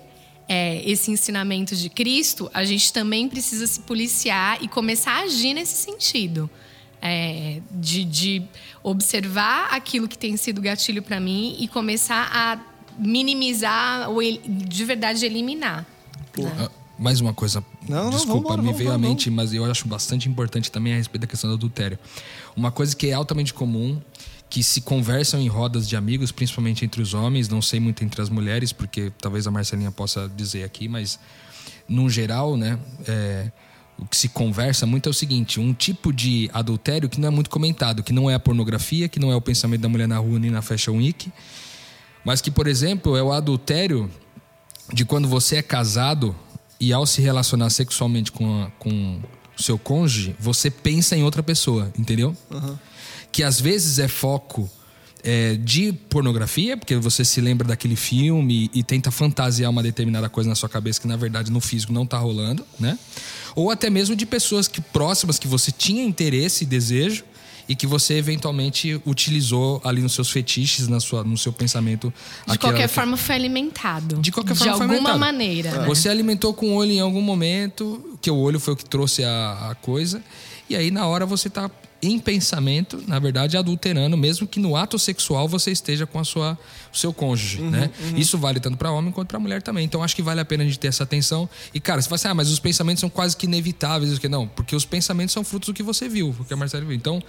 [0.46, 5.54] é, esse ensinamento de Cristo, a gente também precisa se policiar e começar a agir
[5.54, 6.50] nesse sentido.
[7.02, 8.44] É, de, de
[8.84, 12.60] observar aquilo que tem sido gatilho para mim e começar a
[13.00, 15.86] minimizar ou de verdade eliminar.
[16.44, 16.68] né?
[16.98, 17.64] Mais uma coisa.
[17.88, 20.98] Não, não, Desculpa, vambora, me veio à mente, mas eu acho bastante importante também a
[20.98, 22.00] respeito da questão do adultério.
[22.56, 24.02] Uma coisa que é altamente comum,
[24.50, 28.22] que se conversam em rodas de amigos, principalmente entre os homens, não sei muito entre
[28.22, 31.20] as mulheres, porque talvez a Marcelinha possa dizer aqui, mas
[31.88, 33.52] no geral, né, é,
[33.98, 37.32] o que se conversa muito é o seguinte: um tipo de adultério que não é
[37.32, 40.18] muito comentado, que não é a pornografia, que não é o pensamento da mulher na
[40.18, 41.32] rua nem na Fashion Week,
[42.24, 44.10] mas que, por exemplo, é o adultério
[44.94, 46.36] de quando você é casado
[46.80, 49.20] e ao se relacionar sexualmente com, a- com
[49.58, 52.36] o seu cônjuge, você pensa em outra pessoa, entendeu?
[53.32, 54.70] Que às vezes é foco
[55.24, 60.50] é, de pornografia, porque você se lembra daquele filme e, tenta fantasiar uma determinada coisa
[60.50, 62.98] na sua cabeça que na verdade no físico não tá rolando, né?
[63.56, 67.24] Ou até mesmo de pessoas que próximas que você tinha interesse e desejo
[67.68, 72.14] e que você eventualmente utilizou ali nos seus fetiches, na sua, no seu pensamento.
[72.46, 74.18] De aquela- qualquer forma, foi alimentado.
[74.18, 75.20] de qualquer forma, De foi alguma alimentado.
[75.20, 75.72] maneira.
[75.82, 75.88] né?
[75.88, 79.24] Você alimentou com o olho em algum momento, que o olho foi o que trouxe
[79.24, 80.22] a, a coisa,
[80.70, 81.70] e aí na hora você tá
[82.02, 86.58] em pensamento, na verdade, adulterando, mesmo que no ato sexual você esteja com a sua,
[86.94, 87.90] o seu cônjuge, né?
[88.16, 89.86] Isso vale tanto para homem quanto para mulher também.
[89.86, 91.50] Então acho que vale a pena a gente ter essa atenção.
[91.74, 94.30] E cara, você fala assim: "Ah, mas os pensamentos são quase que inevitáveis", o que
[94.30, 94.48] não?
[94.48, 96.96] Porque os pensamentos são frutos do que você viu, o que a Marcela viu.
[96.96, 97.22] Então,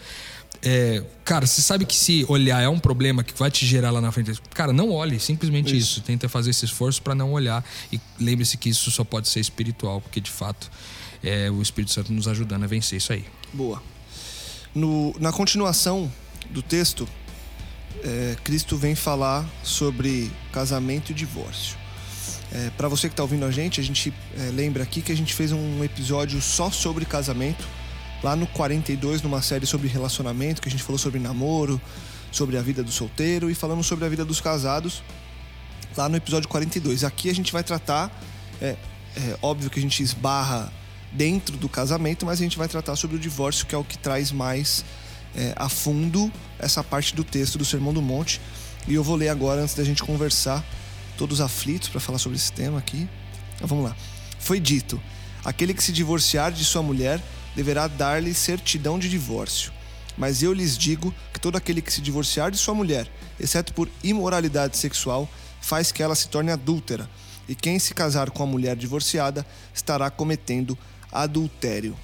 [0.63, 4.01] é, cara, você sabe que se olhar é um problema que vai te gerar lá
[4.01, 4.33] na frente.
[4.55, 6.01] Cara, não olhe, simplesmente isso.
[6.03, 7.65] Tenta fazer esse esforço para não olhar.
[7.93, 10.71] E lembre-se que isso só pode ser espiritual, porque de fato
[11.23, 13.25] é o Espírito Santo nos ajudando a vencer isso aí.
[13.53, 13.83] Boa.
[14.77, 16.13] No- na continuação
[16.51, 17.09] do texto,
[18.05, 21.79] é, Cristo vem falar sobre casamento e divórcio.
[22.77, 25.35] Para você que está ouvindo a gente, a gente é, lembra aqui que a gente
[25.35, 27.67] fez um episódio só sobre casamento,
[28.23, 31.81] lá no 42, numa série sobre relacionamento, que a gente falou sobre namoro,
[32.31, 35.03] sobre a vida do solteiro e falamos sobre a vida dos casados,
[35.97, 37.03] lá no episódio 42.
[37.03, 38.11] Aqui a gente vai tratar,
[38.61, 38.77] é,
[39.17, 40.71] é óbvio que a gente esbarra
[41.17, 43.97] dentro do casamento, mas a gente vai tratar sobre o divórcio, que é o que
[43.97, 44.85] traz mais
[45.35, 48.41] é, a fundo essa parte do texto do Sermão do Monte.
[48.87, 50.65] E eu vou ler agora, antes da gente conversar,
[51.17, 53.09] todos aflitos para falar sobre esse tema aqui.
[53.57, 53.97] Então, vamos lá.
[54.39, 55.01] Foi dito:
[55.45, 57.23] aquele que se divorciar de sua mulher
[57.55, 59.73] deverá dar-lhe certidão de divórcio.
[60.17, 63.89] Mas eu lhes digo que todo aquele que se divorciar de sua mulher, exceto por
[64.03, 65.29] imoralidade sexual,
[65.61, 67.09] faz que ela se torne adúltera.
[67.49, 70.77] E quem se casar com a mulher divorciada estará cometendo
[71.11, 71.97] adultério.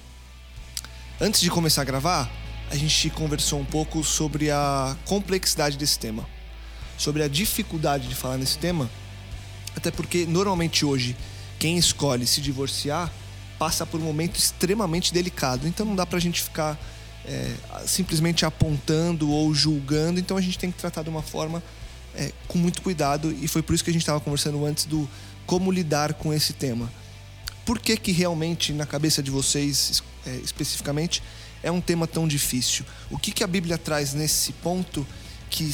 [1.19, 2.31] Antes de começar a gravar,
[2.69, 6.27] a gente conversou um pouco sobre a complexidade desse tema,
[6.97, 8.89] sobre a dificuldade de falar nesse tema,
[9.75, 11.15] até porque normalmente hoje
[11.59, 13.11] quem escolhe se divorciar
[13.59, 16.77] passa por um momento extremamente delicado, então não dá pra gente ficar
[17.25, 17.53] é,
[17.85, 21.63] simplesmente apontando ou julgando, então a gente tem que tratar de uma forma
[22.15, 25.07] é, com muito cuidado e foi por isso que a gente estava conversando antes do
[25.45, 26.91] como lidar com esse tema.
[27.65, 31.23] Por que que realmente na cabeça de vocês é, especificamente
[31.61, 32.85] é um tema tão difícil?
[33.09, 35.05] O que que a Bíblia traz nesse ponto
[35.49, 35.71] que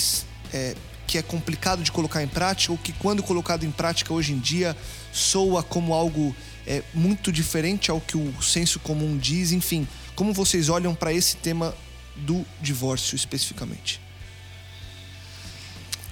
[0.54, 0.76] é,
[1.08, 4.38] que é complicado de colocar em prática ou que quando colocado em prática hoje em
[4.38, 4.78] dia
[5.12, 6.36] soa como algo
[6.68, 11.36] é, muito diferente ao que o senso comum diz, enfim, como vocês olham para esse
[11.38, 11.74] tema
[12.16, 14.00] do divórcio especificamente?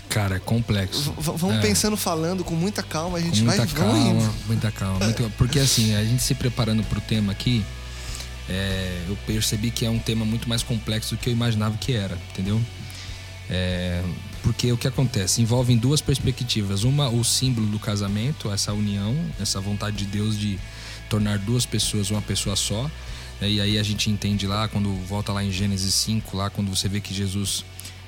[0.10, 1.12] Cara, é complexo.
[1.14, 1.62] V vamos é.
[1.62, 4.34] pensando, falando com muita calma, a gente com muita vai calma, indo.
[4.48, 5.00] muita calma.
[5.04, 7.64] muito- porque assim, a gente se preparando pro tema aqui,
[8.50, 11.94] é, eu percebi que é um tema muito mais complexo do que eu imaginava que
[11.94, 12.62] era, entendeu?
[13.50, 14.02] É,
[14.44, 15.42] porque o que acontece?
[15.42, 16.84] Envolve em duas perspectivas.
[16.84, 20.58] Uma, o símbolo do casamento, essa união, essa vontade de Deus de
[21.10, 22.84] tornar duas pessoas uma pessoa só.
[23.42, 23.50] né?
[23.50, 26.88] E aí a gente entende lá, quando volta lá em Gênesis 5, lá quando você
[26.90, 27.64] vê que Jesus,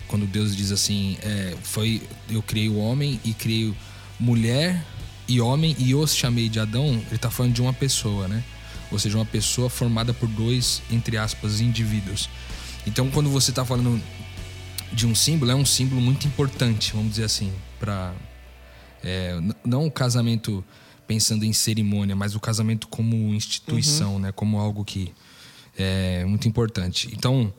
[0.10, 3.74] quando Deus diz assim, é, foi eu criei o homem e criei
[4.20, 4.84] mulher
[5.28, 8.44] e homem e os chamei de Adão, ele tá falando de uma pessoa, né?
[8.92, 12.28] Ou seja, uma pessoa formada por dois, entre aspas, indivíduos.
[12.88, 14.02] Então, quando você tá falando
[14.92, 18.12] de um símbolo, é um símbolo muito importante, vamos dizer assim, para
[19.64, 20.66] não o casamento
[21.08, 25.14] pensando em cerimônia, mas o casamento como instituição, né, como algo que
[25.78, 27.10] é muito importante.
[27.14, 27.54] Então,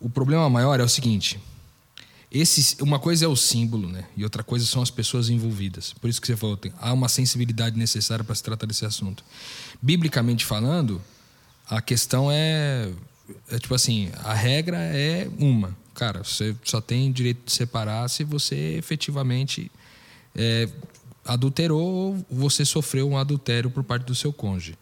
[0.00, 1.38] o problema maior é o seguinte:
[2.30, 4.04] esse, uma coisa é o símbolo, né?
[4.16, 5.94] E outra coisa são as pessoas envolvidas.
[5.94, 9.24] Por isso que você falou, tem, há uma sensibilidade necessária para se tratar desse assunto.
[9.80, 11.00] Biblicamente falando,
[11.68, 12.90] a questão é,
[13.50, 15.76] é tipo assim, a regra é uma.
[15.94, 19.70] Cara, você só tem direito de separar se você efetivamente
[20.34, 20.68] é,
[21.24, 24.76] adulterou ou você sofreu um adultério por parte do seu cônjuge.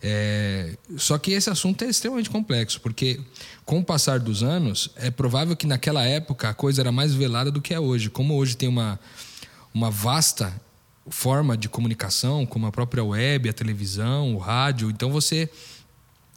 [0.00, 3.20] É, só que esse assunto é extremamente complexo, porque
[3.64, 7.50] com o passar dos anos, é provável que naquela época a coisa era mais velada
[7.50, 8.08] do que é hoje.
[8.08, 8.98] Como hoje tem uma,
[9.74, 10.54] uma vasta
[11.10, 15.50] forma de comunicação, como a própria web, a televisão, o rádio, então você.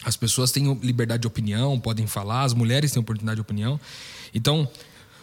[0.04, 3.80] As pessoas têm liberdade de opinião, podem falar, as mulheres têm oportunidade de opinião.
[4.34, 4.67] Então,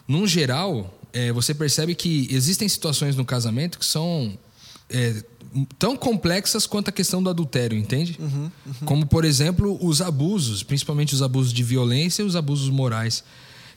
[0.06, 4.38] num geral, é, você percebe que existem situações no casamento que são
[4.88, 5.22] é,
[5.78, 8.18] tão complexas quanto a questão do adultério, entende?
[8.84, 13.22] Como, por exemplo, os abusos, principalmente os abusos de violência e os abusos morais,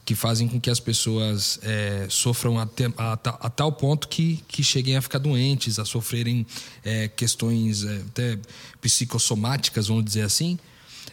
[0.04, 4.64] que fazem com que as pessoas é, sofram a, ta- a tal ponto que, que
[4.64, 6.46] cheguem a ficar doentes, a sofrerem
[6.84, 8.40] é, questões é, até
[8.82, 10.58] psicossomáticas, vamos dizer assim,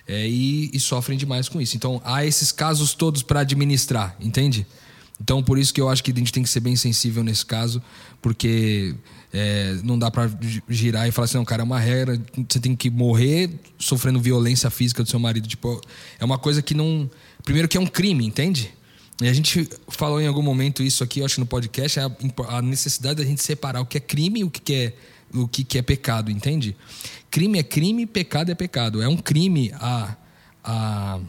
[0.07, 1.77] é, e, e sofrem demais com isso.
[1.77, 4.67] Então, há esses casos todos para administrar, entende?
[5.21, 7.45] Então, por isso que eu acho que a gente tem que ser bem sensível nesse
[7.45, 7.83] caso,
[8.23, 8.95] porque
[9.33, 10.31] é, não dá para
[10.69, 14.71] girar e falar assim, não, cara, é uma regra, você tem que morrer sofrendo violência
[14.71, 15.47] física do seu marido.
[15.47, 15.81] Tipo,
[16.19, 17.11] é uma coisa que não.
[17.45, 18.73] Primeiro, que é um crime, entende?
[19.21, 22.11] E a gente falou em algum momento isso aqui, eu acho, no podcast, a,
[22.49, 24.95] a necessidade da gente separar o que é crime e o que, é
[25.35, 26.77] o que é pecado, entende?
[27.31, 29.03] Crime é crime, pecado é pecado.
[29.03, 30.17] É um crime a,
[30.65, 31.21] a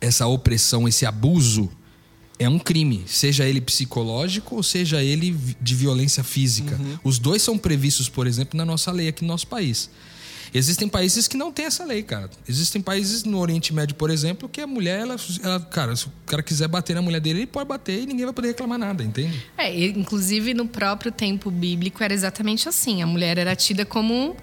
[0.00, 1.70] essa opressão, esse abuso
[2.38, 6.78] é um crime, seja ele psicológico ou seja ele de violência física.
[7.02, 9.88] Os dois são previstos, por exemplo, na nossa lei aqui no nosso país.
[10.54, 12.30] Existem países que não têm essa lei, cara.
[12.48, 16.12] Existem países no Oriente Médio, por exemplo, que a mulher, ela, ela- cara, se o
[16.24, 19.02] cara quiser bater na mulher dele, ele pode bater e ninguém vai poder reclamar nada,
[19.02, 19.42] entende?
[19.58, 23.02] É, inclusive no próprio tempo bíblico era exatamente assim.
[23.02, 24.36] A mulher era tida como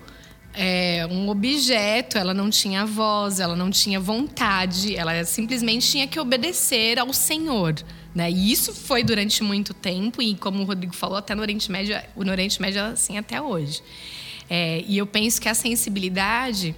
[0.54, 6.20] é, um objeto, ela não tinha voz, ela não tinha vontade, ela simplesmente tinha que
[6.20, 7.76] obedecer ao Senhor.
[8.14, 8.30] Né?
[8.30, 12.00] E isso foi durante muito tempo, e como o Rodrigo falou, até no Oriente Médio,
[12.16, 13.82] no Oriente Médio é assim até hoje.
[14.50, 16.76] É, e eu penso que a sensibilidade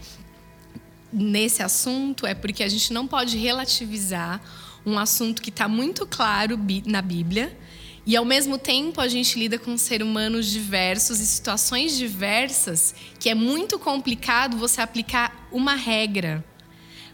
[1.12, 4.42] nesse assunto é porque a gente não pode relativizar
[4.86, 7.58] um assunto que está muito claro na Bíblia
[8.06, 13.30] e ao mesmo tempo a gente lida com seres humanos diversos e situações diversas que
[13.30, 16.44] é muito complicado você aplicar uma regra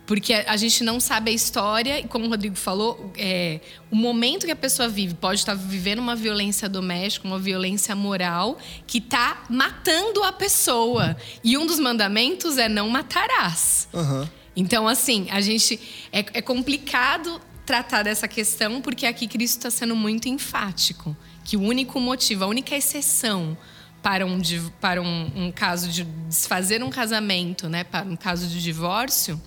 [0.05, 4.45] porque a gente não sabe a história e como o Rodrigo falou é, o momento
[4.45, 9.43] que a pessoa vive pode estar vivendo uma violência doméstica uma violência moral que está
[9.49, 14.29] matando a pessoa e um dos mandamentos é não matarás Aham.
[14.55, 15.79] então, assim, a gente.
[16.11, 21.15] É, é complicado tratar dessa questão porque aqui Cristo está sendo muito enfático.
[21.45, 23.57] Que o único motivo, a única exceção
[24.03, 24.41] para um,
[24.81, 29.41] para um, um caso de desfazer um casamento, né, para um caso de divórcio,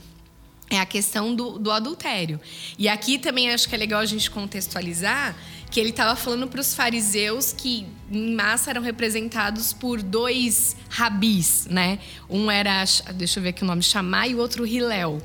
[0.71, 2.41] é a questão do, do adultério.
[2.79, 5.37] E aqui também acho que é legal a gente contextualizar
[5.71, 11.67] que ele estava falando para os fariseus que em massa eram representados por dois rabis,
[11.67, 11.99] né?
[12.31, 12.85] Um era,
[13.17, 15.21] deixa eu ver aqui o nome, Shammai e o outro Hilel.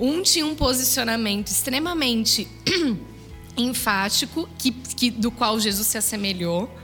[0.00, 2.48] Um tinha um posicionamento extremamente
[3.54, 6.74] enfático, que, que, do qual Jesus se assemelhou,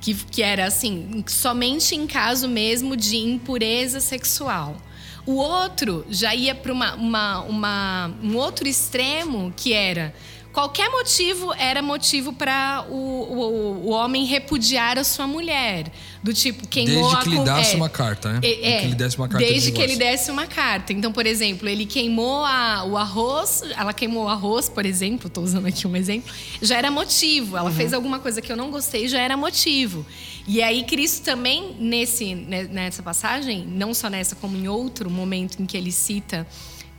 [0.00, 4.76] que, que era assim, somente em caso mesmo de impureza sexual.
[5.24, 10.12] O outro já ia para uma, uma, uma, um outro extremo que era
[10.52, 15.92] Qualquer motivo era motivo para o, o, o, homem repudiar a sua mulher.
[16.22, 18.40] Do tipo, queimou Desde que a ele desse é, uma carta, né?
[18.42, 20.92] É, que ele desse uma carta desde de que ele desse uma carta.
[20.92, 25.44] Então, por exemplo, ele queimou a, o arroz, ela queimou o arroz, por exemplo, estou
[25.44, 27.56] usando aqui um exemplo, já era motivo.
[27.56, 27.76] Ela uhum.
[27.76, 30.04] fez alguma coisa que eu não gostei, já era motivo.
[30.48, 35.62] E aí, Cristo também, nesse, né, nessa passagem, não só nessa, como em outro momento
[35.62, 36.44] em que ele cita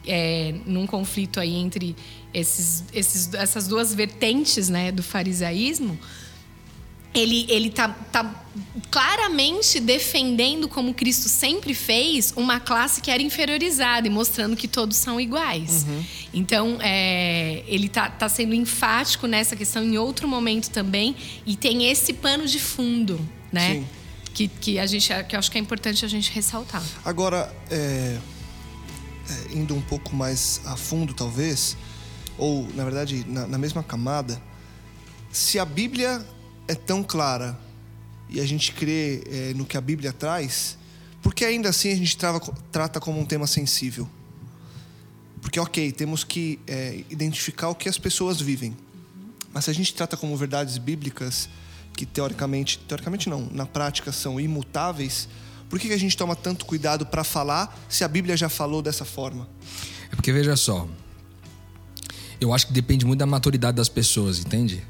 [0.08, 1.96] é, num conflito aí entre
[2.34, 5.98] esses, esses, essas duas vertentes né, do farisaísmo,
[7.14, 8.46] ele ele tá, tá
[8.90, 14.98] claramente defendendo como Cristo sempre fez uma classe que era inferiorizada e mostrando que todos
[14.98, 15.86] são iguais.
[15.88, 16.06] Uhum.
[16.34, 21.16] Então é, ele tá, tá sendo enfático nessa questão em outro momento também
[21.46, 23.20] e tem esse pano de fundo,
[23.52, 23.76] né?
[23.76, 23.88] Sim.
[24.34, 26.82] Que, que a gente que eu acho que é importante a gente ressaltar.
[27.04, 28.18] Agora é,
[29.30, 31.76] é, indo um pouco mais a fundo talvez
[32.38, 34.42] ou na verdade na, na mesma camada,
[35.32, 36.26] se a Bíblia
[36.68, 37.58] é tão clara
[38.30, 40.78] e a gente crê é, no que a Bíblia traz,
[41.22, 42.40] por que ainda assim a gente trava,
[42.72, 44.10] trata como um tema sensível?
[45.42, 48.76] Porque, ok, temos que é, identificar o que as pessoas vivem.
[49.54, 51.50] Mas se a gente trata como verdades bíblicas,
[51.94, 55.28] que teoricamente, teoricamente não, na prática são imutáveis,
[55.70, 59.04] por que a gente toma tanto cuidado para falar se a Bíblia já falou dessa
[59.04, 59.48] forma?
[60.12, 60.88] É porque, veja só,
[62.42, 64.84] eu acho que depende muito da maturidade das pessoas, entende?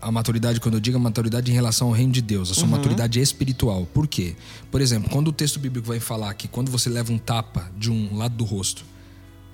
[0.00, 2.64] A maturidade, quando eu digo a maturidade em relação ao reino de Deus, a sua
[2.64, 2.70] uhum.
[2.70, 3.86] maturidade espiritual.
[3.86, 4.34] Por quê?
[4.70, 7.90] Por exemplo, quando o texto bíblico vai falar que quando você leva um tapa de
[7.90, 8.84] um lado do rosto,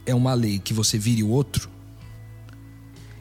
[0.07, 1.69] é uma lei que você vire o outro,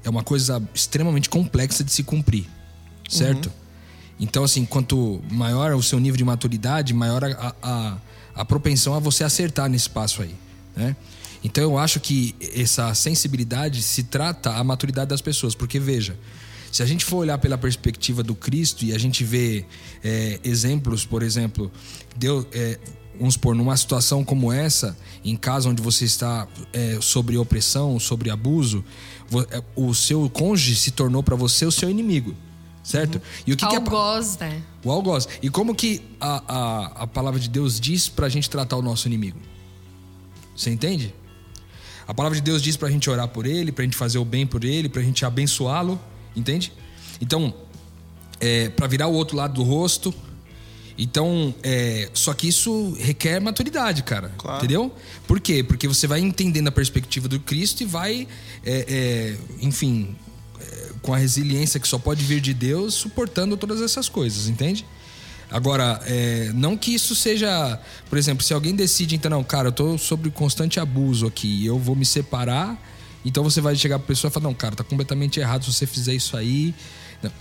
[0.03, 2.45] é uma coisa extremamente complexa de se cumprir,
[3.09, 3.47] certo?
[3.47, 3.53] Uhum.
[4.21, 7.97] Então, assim, quanto maior o seu nível de maturidade, maior a, a,
[8.35, 10.33] a propensão a você acertar nesse passo aí,
[10.75, 10.95] né?
[11.43, 16.17] Então eu acho que essa sensibilidade se trata a maturidade das pessoas, porque veja,
[16.71, 19.65] se a gente for olhar pela perspectiva do Cristo e a gente vê
[20.03, 21.71] é, exemplos, por exemplo,
[22.15, 22.77] deu, é,
[23.17, 28.29] vamos supor, numa situação como essa, em casa onde você está é, sobre opressão, sobre
[28.29, 28.83] abuso,
[29.51, 32.35] é, o seu cônjuge se tornou para você o seu inimigo.
[32.83, 33.15] Certo?
[33.15, 33.21] Uhum.
[33.47, 34.49] E o que, algoz, que é...
[34.49, 34.61] né?
[34.81, 35.27] O algoz.
[35.41, 39.09] E como que a, a, a palavra de Deus diz pra gente tratar o nosso
[39.09, 39.37] inimigo?
[40.55, 41.13] Você entende?
[42.07, 44.47] A palavra de Deus diz pra gente orar por ele, pra gente fazer o bem
[44.47, 45.99] por ele, pra gente abençoá-lo,
[46.35, 46.71] entende?
[47.19, 47.53] Então,
[48.39, 50.13] é, para virar o outro lado do rosto.
[50.97, 54.31] Então, é, só que isso requer maturidade, cara.
[54.37, 54.57] Claro.
[54.57, 54.91] Entendeu?
[55.27, 55.63] Por quê?
[55.63, 58.27] Porque você vai entendendo a perspectiva do Cristo e vai,
[58.65, 60.15] é, é enfim,
[60.59, 64.85] é, com a resiliência que só pode vir de Deus, suportando todas essas coisas, entende?
[65.49, 67.79] Agora, é, não que isso seja.
[68.09, 71.79] Por exemplo, se alguém decide, então, não, cara, eu tô sobre constante abuso aqui, eu
[71.79, 72.77] vou me separar.
[73.23, 75.85] Então você vai chegar pra pessoa e falar, não, cara, tá completamente errado se você
[75.85, 76.73] fizer isso aí.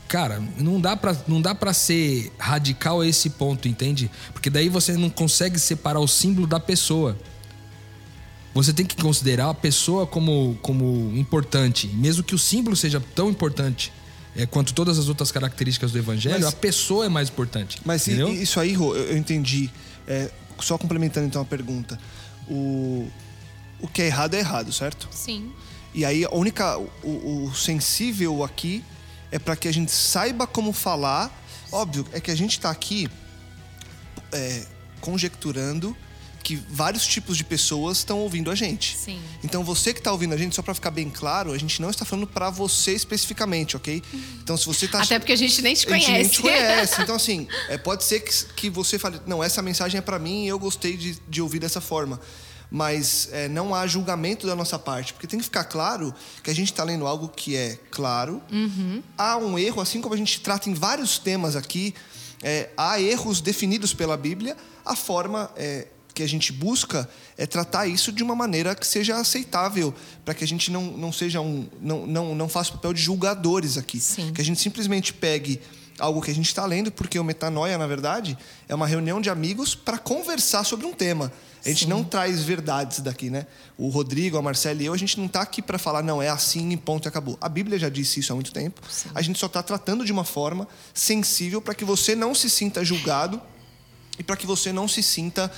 [0.09, 4.11] Cara, não dá pra, não dá ser radical a esse ponto, entende?
[4.33, 7.17] Porque daí você não consegue separar o símbolo da pessoa.
[8.55, 13.29] Você tem que considerar a pessoa como, como importante, mesmo que o símbolo seja tão
[13.29, 13.93] importante
[14.37, 17.81] é, quanto todas as outras características do evangelho, mas, a pessoa é mais importante.
[17.85, 18.33] Mas entendeu?
[18.33, 19.71] isso aí, Rô, eu entendi.
[20.07, 21.99] É, só complementando então a pergunta.
[22.49, 23.09] O,
[23.81, 25.09] o que é errado é errado, certo?
[25.11, 25.53] Sim.
[25.95, 26.79] E aí a única.
[26.79, 28.85] O, o sensível aqui
[29.31, 31.31] é para que a gente saiba como falar.
[31.73, 33.09] Óbvio, é que a gente está aqui
[34.33, 34.63] é,
[35.01, 35.97] conjecturando
[36.47, 38.97] que vários tipos de pessoas estão ouvindo a gente.
[38.97, 39.21] Sim.
[39.43, 41.91] Então você que está ouvindo a gente, só para ficar bem claro, a gente não
[41.91, 44.01] está falando para você especificamente, ok?
[44.45, 46.09] Então se você tá até porque a gente nem te conhece.
[46.09, 47.03] A gente nem te conhece.
[47.03, 50.45] Então assim, é, pode ser que, que você fale, não, essa mensagem é para mim
[50.45, 52.21] e eu gostei de, de ouvir dessa forma
[52.69, 56.55] mas é, não há julgamento da nossa parte, porque tem que ficar claro que a
[56.55, 58.43] gente está lendo algo que é claro.
[58.51, 59.03] Uhum.
[59.17, 61.95] Há um erro, assim como a gente trata em vários temas aqui,
[62.43, 64.57] é, há erros definidos pela Bíblia.
[64.85, 65.87] A forma é,
[66.17, 67.07] que a gente busca
[67.37, 69.95] é tratar isso de uma maneira que seja aceitável,
[70.25, 71.69] para que a gente não, não seja um.
[71.79, 74.01] não, não, não faça papel de julgadores aqui.
[74.01, 74.33] Sim.
[74.33, 75.61] Que a gente simplesmente pegue
[75.99, 78.37] algo que a gente está lendo, porque o Metanoia, na verdade,
[78.67, 81.31] é uma reunião de amigos para conversar sobre um tema.
[81.63, 81.91] A gente Sim.
[81.91, 83.47] não traz verdades daqui, né?
[83.77, 86.31] O Rodrigo, a Marcela e eu, a gente não tá aqui para falar, não, é
[86.31, 87.37] assim e ponto, e acabou.
[87.43, 88.81] A Bíblia já disse isso há muito tempo.
[89.15, 92.83] A gente só tá tratando de uma forma sensível para que você não se sinta
[92.83, 93.39] julgado
[94.19, 95.53] e para que você não se sinta,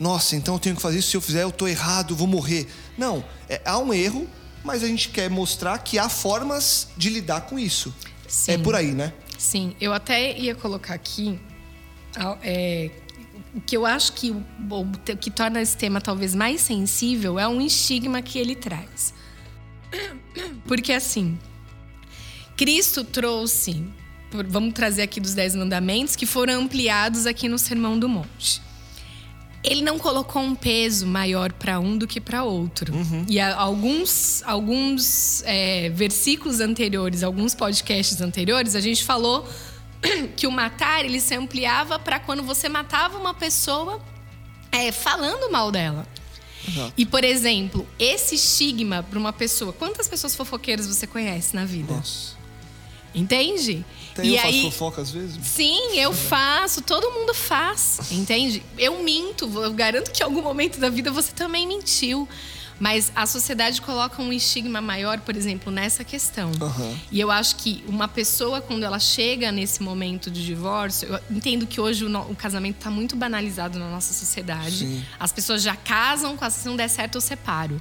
[0.00, 2.66] nossa, então eu tenho que fazer isso, se eu fizer eu tô errado, vou morrer.
[2.96, 4.26] Não, é, há um erro,
[4.64, 7.94] mas a gente quer mostrar que há formas de lidar com isso.
[8.26, 8.52] Sim.
[8.52, 9.12] É por aí, né?
[9.38, 11.38] Sim, eu até ia colocar aqui
[12.42, 12.90] é,
[13.54, 17.60] o que eu acho que o que torna esse tema talvez mais sensível é um
[17.60, 19.12] estigma que ele traz.
[20.66, 21.38] Porque assim,
[22.56, 23.84] Cristo trouxe,
[24.48, 28.62] vamos trazer aqui dos Dez Mandamentos, que foram ampliados aqui no Sermão do Monte.
[29.62, 32.94] Ele não colocou um peso maior para um do que para outro.
[33.28, 39.46] E há alguns, alguns é, versículos anteriores, alguns podcasts anteriores, a gente falou
[40.34, 44.00] que o matar ele se ampliava para quando você matava uma pessoa
[44.72, 46.06] é, falando mal dela.
[46.66, 46.92] Exato.
[46.96, 49.72] E, por exemplo, esse estigma para uma pessoa.
[49.72, 51.94] Quantas pessoas fofoqueiras você conhece na vida?
[51.94, 52.36] Nossa.
[53.14, 53.84] Entende?
[54.20, 55.38] Até e eu faço aí, fofoca às vezes.
[55.42, 58.62] Sim, eu faço, todo mundo faz, entende?
[58.78, 62.28] Eu minto, eu garanto que em algum momento da vida você também mentiu.
[62.80, 66.50] Mas a sociedade coloca um estigma maior, por exemplo, nessa questão.
[66.58, 66.98] Aham.
[67.12, 71.66] E eu acho que uma pessoa, quando ela chega nesse momento de divórcio, eu entendo
[71.66, 74.78] que hoje o, o casamento está muito banalizado na nossa sociedade.
[74.78, 75.04] Sim.
[75.18, 77.80] As pessoas já casam com a se não der certo, eu separo.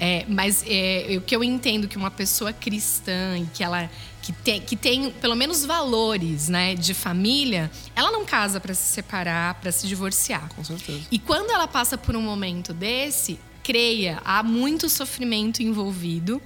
[0.00, 3.88] É, mas é, o que eu entendo que uma pessoa cristã e que ela
[4.22, 8.92] que tem, que tem pelo menos valores né, de família, ela não casa para se
[8.92, 10.48] separar, para se divorciar.
[10.54, 11.00] Com certeza.
[11.10, 16.40] E quando ela passa por um momento desse, creia, há muito sofrimento envolvido.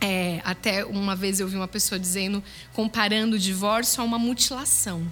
[0.00, 2.42] É, até uma vez eu vi uma pessoa dizendo,
[2.72, 5.06] comparando o divórcio a uma mutilação.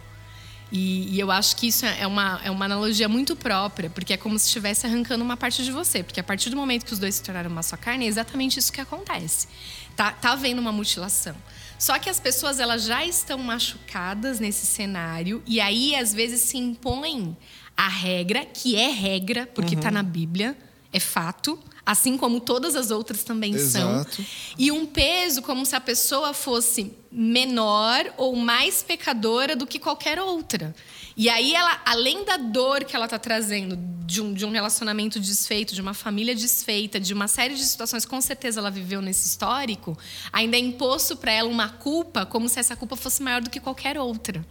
[0.70, 4.16] E, e eu acho que isso é uma, é uma analogia muito própria, porque é
[4.16, 6.02] como se estivesse arrancando uma parte de você.
[6.02, 8.58] Porque a partir do momento que os dois se tornaram uma só carne, é exatamente
[8.58, 9.48] isso que acontece.
[9.94, 11.36] Tá, tá havendo uma mutilação.
[11.78, 16.56] Só que as pessoas elas já estão machucadas nesse cenário, e aí às vezes se
[16.56, 17.36] impõe
[17.76, 20.56] a regra, que é regra, porque está na Bíblia,
[20.96, 23.96] é fato, assim como todas as outras também são.
[23.96, 24.24] Exato.
[24.58, 30.18] E um peso como se a pessoa fosse menor ou mais pecadora do que qualquer
[30.18, 30.74] outra.
[31.16, 35.20] E aí ela, além da dor que ela está trazendo de um, de um relacionamento
[35.20, 39.02] desfeito, de uma família desfeita, de uma série de situações que com certeza ela viveu
[39.02, 39.96] nesse histórico,
[40.32, 43.60] ainda é imposto para ela uma culpa como se essa culpa fosse maior do que
[43.60, 44.44] qualquer outra.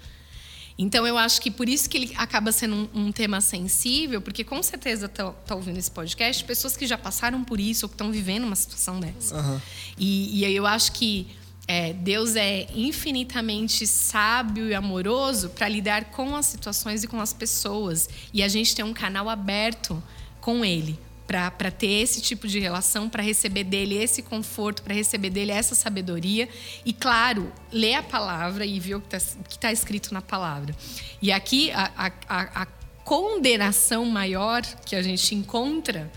[0.78, 4.44] Então eu acho que por isso que ele acaba sendo um, um tema sensível, porque
[4.44, 7.96] com certeza tá, tá ouvindo esse podcast pessoas que já passaram por isso ou que
[7.96, 9.36] estão vivendo uma situação dessa.
[9.36, 9.62] Aham.
[9.98, 11.28] E, e aí eu acho que
[11.68, 17.34] é, Deus é infinitamente sábio e amoroso para lidar com as situações e com as
[17.34, 18.10] pessoas.
[18.34, 20.02] E a gente tem um canal aberto
[20.42, 25.30] com Ele para ter esse tipo de relação, para receber dele esse conforto, para receber
[25.30, 26.48] dele essa sabedoria.
[26.86, 30.76] E, claro, ler a palavra e ver o que está escrito na palavra.
[31.22, 32.68] E aqui a, a, a
[33.04, 36.12] condenação maior que a gente encontra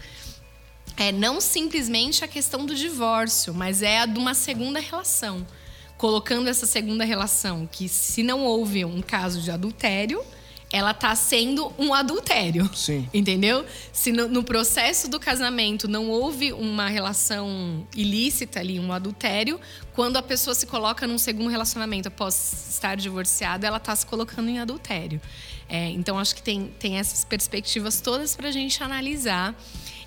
[0.96, 5.46] é não simplesmente a questão do divórcio, mas é a de uma segunda relação.
[5.96, 10.24] Colocando essa segunda relação, que se não houve um caso de adultério,
[10.70, 12.68] ela está sendo um adultério.
[12.74, 13.08] Sim.
[13.12, 13.64] Entendeu?
[13.92, 19.58] Se no, no, processo do casamento não houve uma relação ilícita ali, um adultério,
[19.94, 24.50] quando a pessoa se coloca num segundo relacionamento após estar divorciada, ela está se colocando
[24.50, 25.20] em adultério.
[25.68, 29.54] É, então, acho que tem, tem essas perspectivas todas para a gente analisar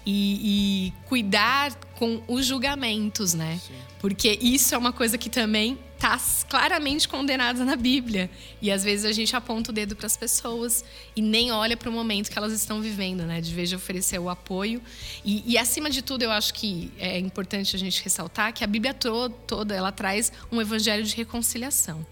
[0.06, 3.60] e, e, cuidar com os julgamentos, né?
[3.66, 3.74] Sim.
[4.00, 8.30] Porque isso é uma coisa que também está claramente condenada na Bíblia.
[8.60, 10.84] E às vezes a gente aponta o dedo para as pessoas
[11.16, 13.40] e nem olha para o momento que elas estão vivendo, né?
[13.40, 14.82] De vez de oferecer o apoio.
[15.24, 18.68] E, e, acima de tudo, eu acho que é importante a gente ressaltar que a
[18.68, 22.04] Bíblia to toda ela traz um evangelho de reconciliação.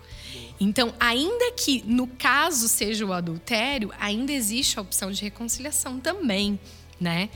[0.60, 6.60] Então, ainda que no caso seja o adultério, ainda existe a opção de reconciliação também,
[7.00, 7.30] né?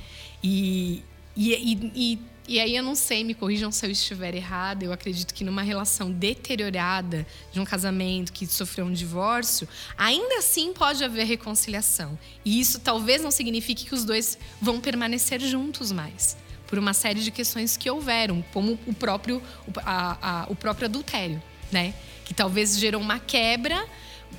[0.44, 1.02] E,
[1.36, 2.20] e, e, e,
[2.60, 4.84] aí eu não sei, me corrijam se eu estiver errada.
[4.84, 9.68] Eu acredito que numa relação deteriorada de um casamento que sofreu um divórcio,
[9.98, 12.18] ainda assim pode haver reconciliação.
[12.44, 16.36] E isso talvez não signifique que os dois vão permanecer juntos mais.
[16.68, 19.42] Por uma série de questões que houveram, como o próprio,
[19.78, 21.42] a, a, o próprio adultério,
[21.72, 21.94] né?
[22.26, 23.88] Que talvez gerou uma quebra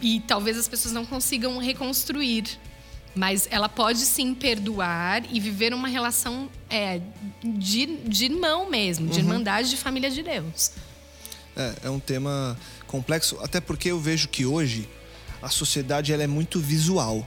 [0.03, 2.45] e talvez as pessoas não consigam reconstruir
[3.15, 7.01] mas ela pode sim perdoar e viver uma relação é,
[7.43, 9.27] de, de irmão mesmo, de uhum.
[9.27, 10.73] irmandade de família de Deus.
[11.57, 12.57] É, é um tema
[12.87, 14.89] complexo, até porque eu vejo que hoje
[15.41, 17.27] a sociedade ela é muito visual.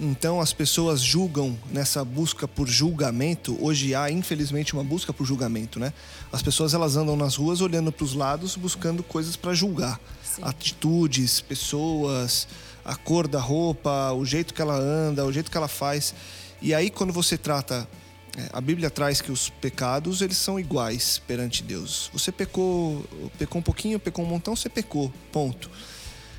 [0.00, 3.56] Então as pessoas julgam nessa busca por julgamento.
[3.60, 5.92] Hoje há, infelizmente, uma busca por julgamento, né?
[6.32, 10.00] As pessoas elas andam nas ruas olhando para os lados, buscando coisas para julgar.
[10.22, 10.42] Sim.
[10.42, 12.48] Atitudes, pessoas,
[12.84, 16.14] a cor da roupa, o jeito que ela anda, o jeito que ela faz.
[16.60, 17.88] E aí quando você trata
[18.36, 22.10] é, a Bíblia traz que os pecados eles são iguais perante Deus.
[22.12, 23.04] Você pecou,
[23.38, 25.70] pecou um pouquinho, pecou um montão, você pecou, ponto.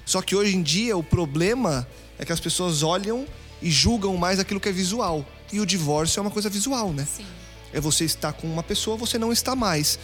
[0.06, 1.88] Só que hoje em dia o problema
[2.20, 3.26] é que as pessoas olham
[3.62, 5.26] e julgam mais aquilo que é visual.
[5.54, 7.08] E o divórcio é uma coisa visual, né?
[7.10, 7.26] Sim.
[7.72, 9.98] É você estar com uma pessoa, você não está mais.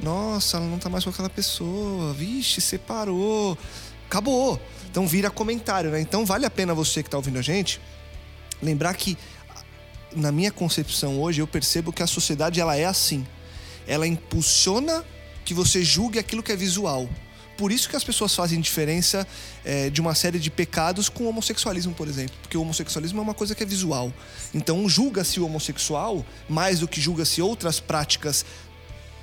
[0.00, 2.12] Nossa, ela não está mais com aquela pessoa.
[2.12, 3.56] Vixe, separou.
[4.06, 4.60] Acabou.
[4.90, 6.00] Então vira comentário, né?
[6.00, 7.80] Então vale a pena você que está ouvindo a gente
[8.62, 9.16] lembrar que
[10.14, 13.26] na minha concepção hoje eu percebo que a sociedade ela é assim.
[13.86, 15.04] Ela impulsiona
[15.44, 17.08] que você julgue aquilo que é visual
[17.58, 19.26] por isso que as pessoas fazem diferença
[19.64, 22.34] é, de uma série de pecados com o homossexualismo, por exemplo.
[22.40, 24.12] Porque o homossexualismo é uma coisa que é visual.
[24.54, 28.46] Então, julga-se o homossexual mais do que julga-se outras práticas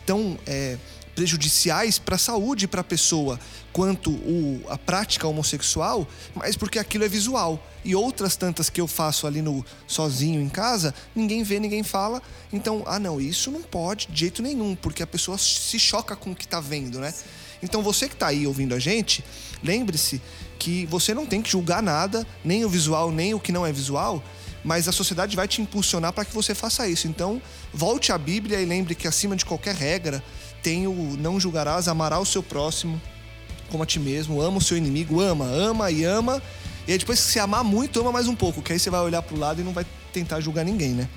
[0.05, 0.77] tão é,
[1.15, 3.39] prejudiciais para a saúde para a pessoa
[3.71, 7.65] quanto o, a prática homossexual, mas porque aquilo é visual.
[7.83, 12.21] E outras tantas que eu faço ali no sozinho em casa, ninguém vê, ninguém fala.
[12.51, 16.31] Então, ah não, isso não pode de jeito nenhum, porque a pessoa se choca com
[16.31, 17.13] o que está vendo, né?
[17.63, 19.23] Então você que está aí ouvindo a gente,
[19.63, 20.21] lembre-se
[20.59, 23.71] que você não tem que julgar nada, nem o visual, nem o que não é
[23.71, 24.23] visual,
[24.63, 27.07] mas a sociedade vai te impulsionar para que você faça isso.
[27.07, 27.41] Então,
[27.71, 30.23] volte à Bíblia e lembre que acima de qualquer regra
[30.65, 32.99] tem o não julgarás, amará o seu próximo
[33.69, 36.41] como a ti mesmo, ama o seu inimigo, ama, ama e ama.
[36.87, 39.01] E aí depois que você amar muito, ama mais um pouco, que aí você vai
[39.01, 41.07] olhar pro lado e não vai tentar julgar ninguém, né?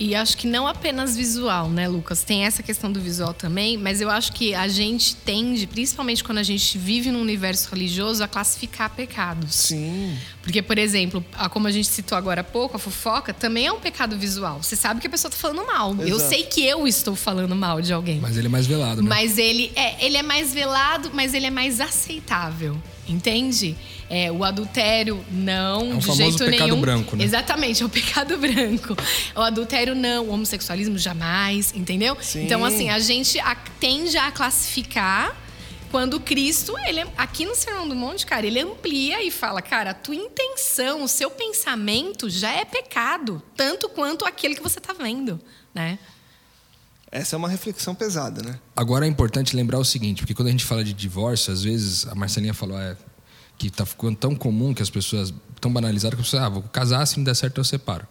[0.00, 2.22] E acho que não apenas visual, né, Lucas?
[2.22, 6.38] Tem essa questão do visual também, mas eu acho que a gente tende, principalmente quando
[6.38, 9.54] a gente vive num universo religioso, a classificar pecados.
[9.54, 10.16] Sim.
[10.40, 13.80] Porque, por exemplo, como a gente citou agora há pouco, a fofoca também é um
[13.80, 14.62] pecado visual.
[14.62, 15.92] Você sabe que a pessoa está falando mal.
[15.94, 16.08] Exato.
[16.08, 18.20] Eu sei que eu estou falando mal de alguém.
[18.20, 19.08] Mas ele é mais velado, né?
[19.08, 22.80] Mas ele é, ele é mais velado, mas ele é mais aceitável.
[23.08, 23.76] Entende?
[24.10, 26.80] É, o adultério, não, é um de jeito pecado nenhum.
[26.80, 27.24] branco, né?
[27.24, 28.96] Exatamente, é o pecado branco.
[29.34, 30.26] O adultério, não.
[30.26, 32.16] O homossexualismo, jamais, entendeu?
[32.20, 32.44] Sim.
[32.44, 33.38] Então, assim, a gente
[33.80, 35.36] tende a classificar
[35.90, 39.94] quando Cristo, ele aqui no Sermão do Monte, cara, ele amplia e fala, cara, a
[39.94, 45.40] tua intenção, o seu pensamento já é pecado, tanto quanto aquele que você está vendo,
[45.74, 45.98] né?
[47.10, 48.58] Essa é uma reflexão pesada, né?
[48.76, 52.06] Agora é importante lembrar o seguinte, porque quando a gente fala de divórcio, às vezes
[52.06, 52.96] a Marcelinha falou é,
[53.56, 56.62] que está ficando tão comum que as pessoas tão banalizadas que as pessoas, ah, vou
[56.62, 58.06] casar, se não der certo eu separo.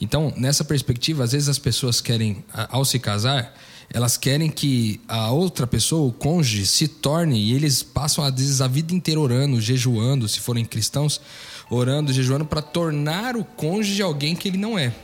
[0.00, 3.52] Então, nessa perspectiva, às vezes as pessoas querem, ao se casar,
[3.92, 8.60] elas querem que a outra pessoa, o cônjuge, se torne, e eles passam às vezes
[8.60, 11.20] a vida inteira orando, jejuando, se forem cristãos,
[11.68, 14.94] orando, jejuando, para tornar o cônjuge alguém que ele não é.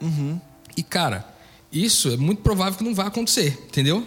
[0.00, 0.40] Uhum.
[0.76, 1.24] E, cara,
[1.72, 4.04] isso é muito provável que não vai acontecer, entendeu?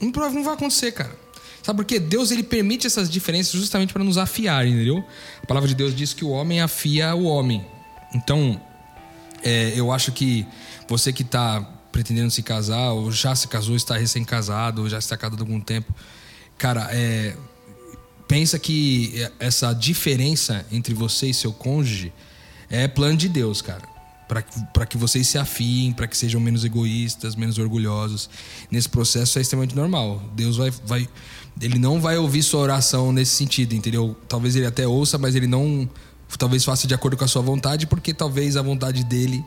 [0.00, 1.14] Muito provável que não vai acontecer, cara.
[1.62, 1.98] Sabe por quê?
[1.98, 5.04] Deus ele permite essas diferenças justamente para nos afiar, entendeu?
[5.42, 7.64] A palavra de Deus diz que o homem afia o homem.
[8.14, 8.58] Então,
[9.42, 10.46] é, eu acho que
[10.88, 11.60] você que está
[11.92, 15.60] pretendendo se casar, ou já se casou, está recém-casado, ou já está casado há algum
[15.60, 15.94] tempo,
[16.56, 17.36] cara, é,
[18.26, 22.12] pensa que essa diferença entre você e seu cônjuge
[22.70, 23.97] é plano de Deus, cara
[24.28, 28.28] para que vocês se afiem, para que sejam menos egoístas, menos orgulhosos.
[28.70, 30.22] Nesse processo é extremamente normal.
[30.36, 31.08] Deus vai, vai,
[31.60, 34.14] ele não vai ouvir sua oração nesse sentido, entendeu?
[34.28, 35.88] Talvez ele até ouça, mas ele não,
[36.38, 39.42] talvez faça de acordo com a sua vontade, porque talvez a vontade dele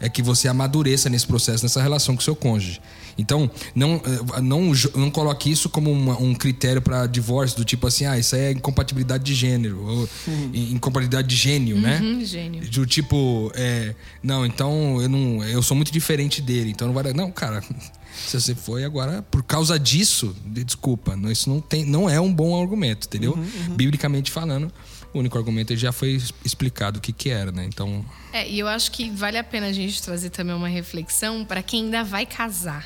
[0.00, 2.80] é que você amadureça nesse processo, nessa relação com o seu cônjuge.
[3.16, 7.86] Então, não, eh, não, não coloque isso como uma, um critério para divórcio, do tipo
[7.86, 10.50] assim, ah, isso aí é incompatibilidade de gênero, ou uhum.
[10.52, 12.00] incompatibilidade de gênio, né?
[12.00, 12.24] uhum, né?
[12.24, 12.70] Gênio.
[12.70, 17.12] Do tipo, é, não, então eu não, eu sou muito diferente dele, então não vai
[17.12, 17.62] Não, cara,
[18.26, 22.60] se você foi agora, por causa disso, desculpa, isso não, tem, não é um bom
[22.60, 23.32] argumento, entendeu?
[23.34, 23.76] Uhum, uhum.
[23.76, 24.72] Biblicamente falando
[25.14, 27.64] o único argumento já foi explicado o que, que era, né?
[27.64, 28.04] Então.
[28.32, 31.62] É, e eu acho que vale a pena a gente trazer também uma reflexão para
[31.62, 32.84] quem ainda vai casar,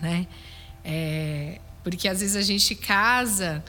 [0.00, 0.26] né?
[0.84, 3.64] É, porque às vezes a gente casa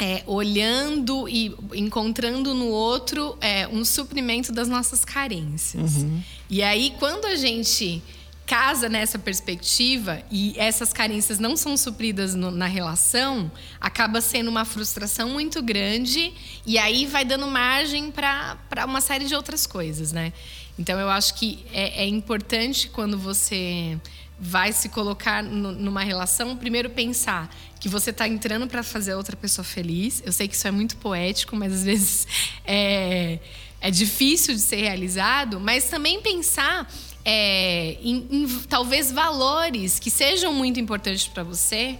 [0.00, 5.96] é, olhando e encontrando no outro é, um suprimento das nossas carências.
[5.98, 6.20] Uhum.
[6.50, 8.02] E aí, quando a gente
[8.46, 14.64] casa nessa perspectiva e essas carências não são supridas no, na relação, acaba sendo uma
[14.64, 16.32] frustração muito grande
[16.64, 20.32] e aí vai dando margem para uma série de outras coisas, né?
[20.78, 23.98] Então eu acho que é, é importante quando você
[24.38, 29.36] vai se colocar no, numa relação, primeiro pensar que você está entrando para fazer outra
[29.36, 30.22] pessoa feliz.
[30.24, 32.28] Eu sei que isso é muito poético, mas às vezes
[32.64, 33.38] é,
[33.80, 36.86] é difícil de ser realizado, mas também pensar
[37.28, 41.98] é, em, em talvez valores que sejam muito importantes para você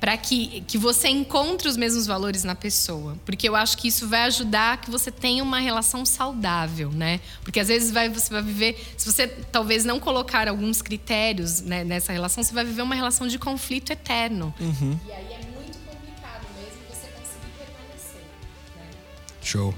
[0.00, 3.16] para que, que você encontre os mesmos valores na pessoa.
[3.24, 7.20] Porque eu acho que isso vai ajudar que você tenha uma relação saudável, né?
[7.42, 8.76] Porque às vezes vai, você vai viver.
[8.98, 13.26] Se você talvez não colocar alguns critérios né, nessa relação, você vai viver uma relação
[13.26, 14.52] de conflito eterno.
[14.60, 14.98] Uhum.
[15.06, 18.20] E aí é muito complicado mesmo você conseguir permanecer.
[18.76, 18.90] Né?
[19.40, 19.74] Show.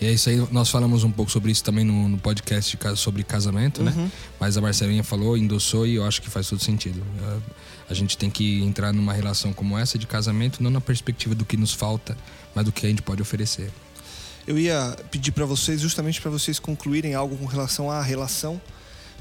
[0.00, 3.22] E é isso aí, nós falamos um pouco sobre isso também no, no podcast sobre
[3.22, 4.10] casamento, né?
[4.40, 7.02] Mas a Marcelinha falou, endossou e eu acho que faz todo sentido.
[7.88, 11.44] A gente tem que entrar numa relação como essa de casamento, não na perspectiva do
[11.44, 12.16] que nos falta,
[12.54, 13.70] mas do que a gente pode oferecer.
[14.46, 18.58] Eu ia pedir para vocês, justamente para vocês concluírem algo com relação à relação,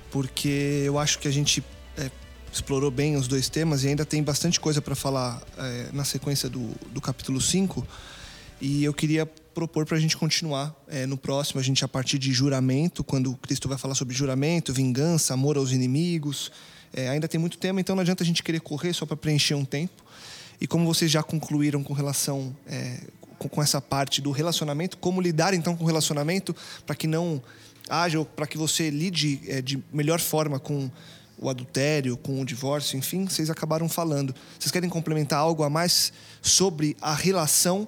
[0.10, 1.62] porque eu acho que a gente
[1.98, 2.10] é,
[2.54, 6.50] explorou bem os dois temas e ainda tem bastante coisa para falar é, na sequência
[6.50, 7.86] do, do capítulo 5.
[8.62, 12.18] E eu queria propor para a gente continuar é, no próximo, a gente a partir
[12.18, 16.52] de juramento, quando Cristo vai falar sobre juramento, vingança, amor aos inimigos,
[16.94, 19.56] é, ainda tem muito tema, então não adianta a gente querer correr só para preencher
[19.56, 20.04] um tempo.
[20.62, 23.00] E como vocês já concluíram com relação é,
[23.38, 27.42] com, essa parte do relacionamento, como lidar então com o relacionamento para que não
[27.90, 30.92] haja, para que você lide é, de melhor forma com
[31.38, 34.36] o adultério, com o divórcio, enfim, vocês acabaram falando.
[34.60, 37.88] Vocês querem complementar algo a mais sobre a relação?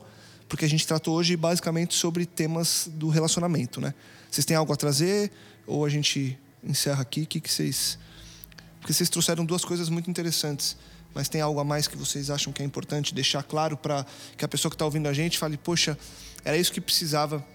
[0.51, 3.93] Porque a gente tratou hoje basicamente sobre temas do relacionamento, né?
[4.29, 5.31] Vocês têm algo a trazer?
[5.65, 7.21] Ou a gente encerra aqui?
[7.21, 7.97] O que, que vocês
[8.81, 10.75] porque vocês trouxeram duas coisas muito interessantes.
[11.13, 14.43] Mas tem algo a mais que vocês acham que é importante deixar claro para que
[14.43, 15.97] a pessoa que está ouvindo a gente fale: poxa,
[16.43, 17.45] era isso que precisava,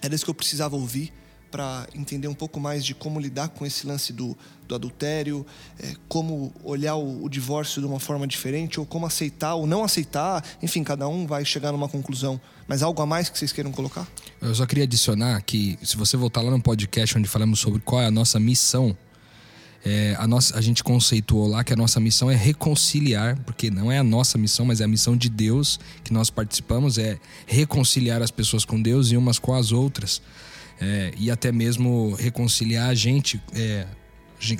[0.00, 1.12] era isso que eu precisava ouvir
[1.50, 4.36] para entender um pouco mais de como lidar com esse lance do,
[4.68, 5.44] do adultério,
[5.78, 9.82] é, como olhar o, o, divórcio de uma forma diferente, ou como aceitar ou não
[9.82, 10.44] aceitar.
[10.62, 12.40] Enfim, cada um vai chegar numa conclusão.
[12.68, 14.06] Mas algo a mais que vocês queiram colocar?
[14.40, 18.00] Eu só queria adicionar que, se você voltar lá no podcast onde falamos sobre qual
[18.00, 18.96] é a nossa missão
[19.84, 23.90] é, a, nossa, a gente conceituou lá que a nossa missão é reconciliar, porque não
[23.90, 28.20] é a nossa missão, mas é a missão de Deus que nós participamos, é reconciliar
[28.20, 30.20] as pessoas com Deus e umas com as outras.
[30.80, 33.86] É, e até mesmo reconciliar a gente, é,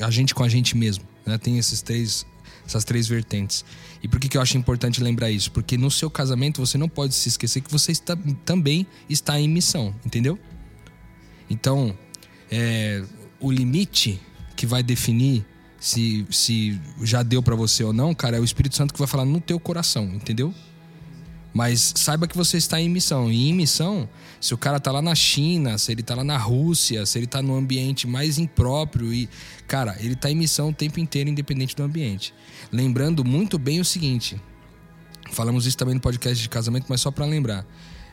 [0.00, 1.04] a gente com a gente mesmo.
[1.24, 1.38] Né?
[1.38, 2.26] Tem esses três,
[2.66, 3.64] essas três vertentes.
[4.02, 5.50] E por que, que eu acho importante lembrar isso?
[5.50, 9.48] Porque no seu casamento você não pode se esquecer que você está, também está em
[9.48, 10.38] missão, entendeu?
[11.48, 11.96] Então,
[12.50, 13.02] é,
[13.40, 14.20] o limite
[14.56, 15.44] que vai definir
[15.80, 19.08] se, se já deu para você ou não, cara, é o Espírito Santo que vai
[19.08, 20.54] falar no teu coração, entendeu?
[21.52, 23.30] Mas saiba que você está em missão.
[23.30, 24.08] E em missão,
[24.40, 27.26] se o cara tá lá na China, se ele tá lá na Rússia, se ele
[27.26, 29.28] tá num ambiente mais impróprio e,
[29.66, 32.32] cara, ele tá em missão o tempo inteiro, independente do ambiente.
[32.70, 34.40] Lembrando muito bem o seguinte:
[35.32, 37.66] falamos isso também no podcast de casamento, mas só para lembrar.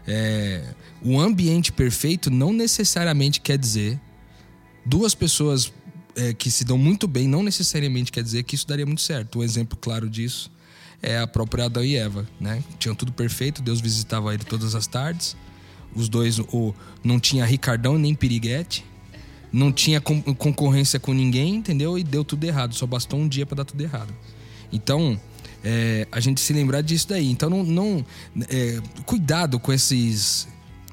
[0.09, 0.73] É,
[1.03, 3.99] o ambiente perfeito não necessariamente quer dizer
[4.85, 5.73] duas pessoas
[6.15, 9.39] é, que se dão muito bem não necessariamente quer dizer que isso daria muito certo.
[9.39, 10.49] Um exemplo claro disso
[11.01, 12.63] é a própria Adão e Eva, né?
[12.79, 15.35] Tinham tudo perfeito, Deus visitava ele todas as tardes.
[15.95, 18.85] Os dois, o, não tinha Ricardão nem Piriguete,
[19.51, 21.97] não tinha concorrência com ninguém, entendeu?
[21.97, 24.13] E deu tudo errado, só bastou um dia para dar tudo errado.
[24.71, 25.19] Então,
[25.63, 27.29] é, a gente se lembrar disso daí.
[27.31, 28.05] Então, não, não
[28.49, 30.47] é, cuidado com esses,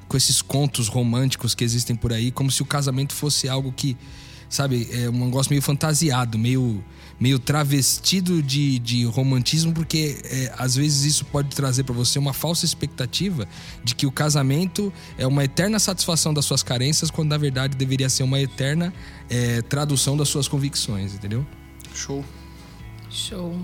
[0.08, 3.96] com esses contos românticos que existem por aí, como se o casamento fosse algo que
[4.48, 6.82] sabe, é um negócio meio fantasiado, meio,
[7.18, 12.32] meio travestido de, de romantismo, porque é, às vezes isso pode trazer para você uma
[12.32, 13.48] falsa expectativa
[13.82, 18.08] de que o casamento é uma eterna satisfação das suas carências, quando na verdade deveria
[18.08, 18.92] ser uma eterna
[19.30, 21.46] é, tradução das suas convicções, entendeu?
[21.94, 22.24] Show.
[23.10, 23.54] Show.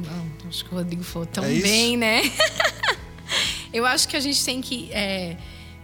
[0.48, 2.22] acho que o Rodrigo falou tão é bem, né?
[3.72, 5.36] Eu acho que a gente tem que é,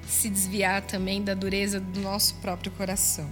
[0.07, 3.31] se desviar também da dureza do nosso próprio coração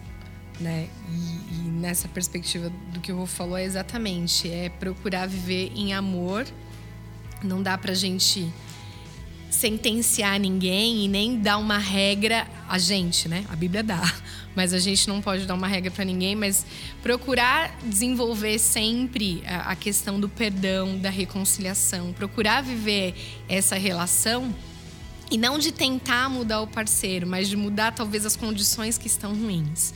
[0.61, 0.89] né?
[1.11, 1.44] E, e,
[1.85, 6.47] nessa perspectiva do que o Rô falou é exatamente é procurar viver em amor.
[7.43, 8.51] Não dá pra gente
[9.51, 13.45] sentenciar ninguém e nem dar uma regra a gente, né?
[13.51, 14.03] A Bíblia dá,
[14.57, 16.65] mas a gente não pode dar uma regra para ninguém, mas
[17.03, 23.15] procurar desenvolver sempre a questão do perdão, da reconciliação, procurar viver
[23.47, 24.55] essa relação
[25.31, 29.35] e não de tentar mudar o parceiro, mas de mudar talvez as condições que estão
[29.35, 29.93] ruins.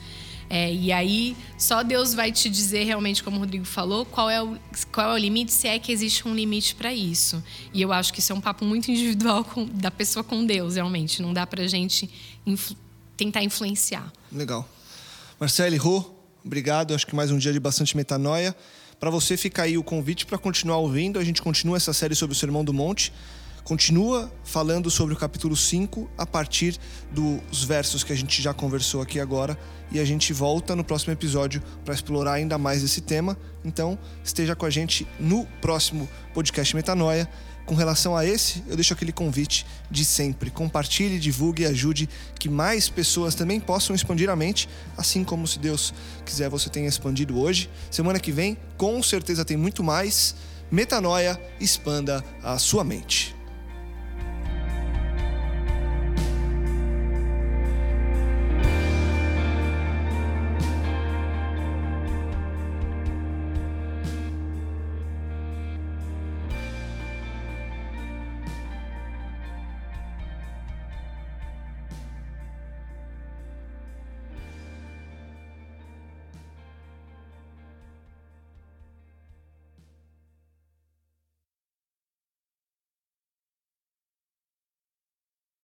[0.51, 4.43] É, e aí, só Deus vai te dizer realmente, como o Rodrigo falou, qual é
[4.43, 4.57] o,
[4.91, 7.43] qual é o limite, se é que existe um limite para isso.
[7.73, 10.77] E eu acho que isso é um papo muito individual com, da pessoa com Deus,
[10.77, 11.21] realmente.
[11.21, 12.09] Não dá para gente
[12.47, 12.77] influ,
[13.17, 14.11] tentar influenciar.
[14.33, 14.67] Legal.
[15.39, 16.05] Marcele, Rô,
[16.45, 16.95] obrigado.
[16.95, 18.57] Acho que mais um dia de bastante metanoia.
[18.99, 21.19] Para você fica aí o convite para continuar ouvindo.
[21.19, 23.13] A gente continua essa série sobre o Sermão do Monte
[23.69, 26.79] continua falando sobre o capítulo 5 a partir
[27.13, 29.59] dos versos que a gente já conversou aqui agora
[29.93, 33.37] e a gente volta no próximo episódio para explorar ainda mais esse tema.
[33.63, 37.29] Então, esteja com a gente no próximo podcast Metanoia.
[37.67, 40.51] Com relação a esse, eu deixo aquele convite de sempre.
[40.51, 42.09] Compartilhe, divulgue e ajude
[42.41, 44.67] que mais pessoas também possam expandir a mente,
[44.97, 45.93] assim como se Deus
[46.25, 47.69] quiser você tenha expandido hoje.
[47.91, 50.35] Semana que vem, com certeza tem muito mais.
[50.71, 53.38] Metanoia, expanda a sua mente.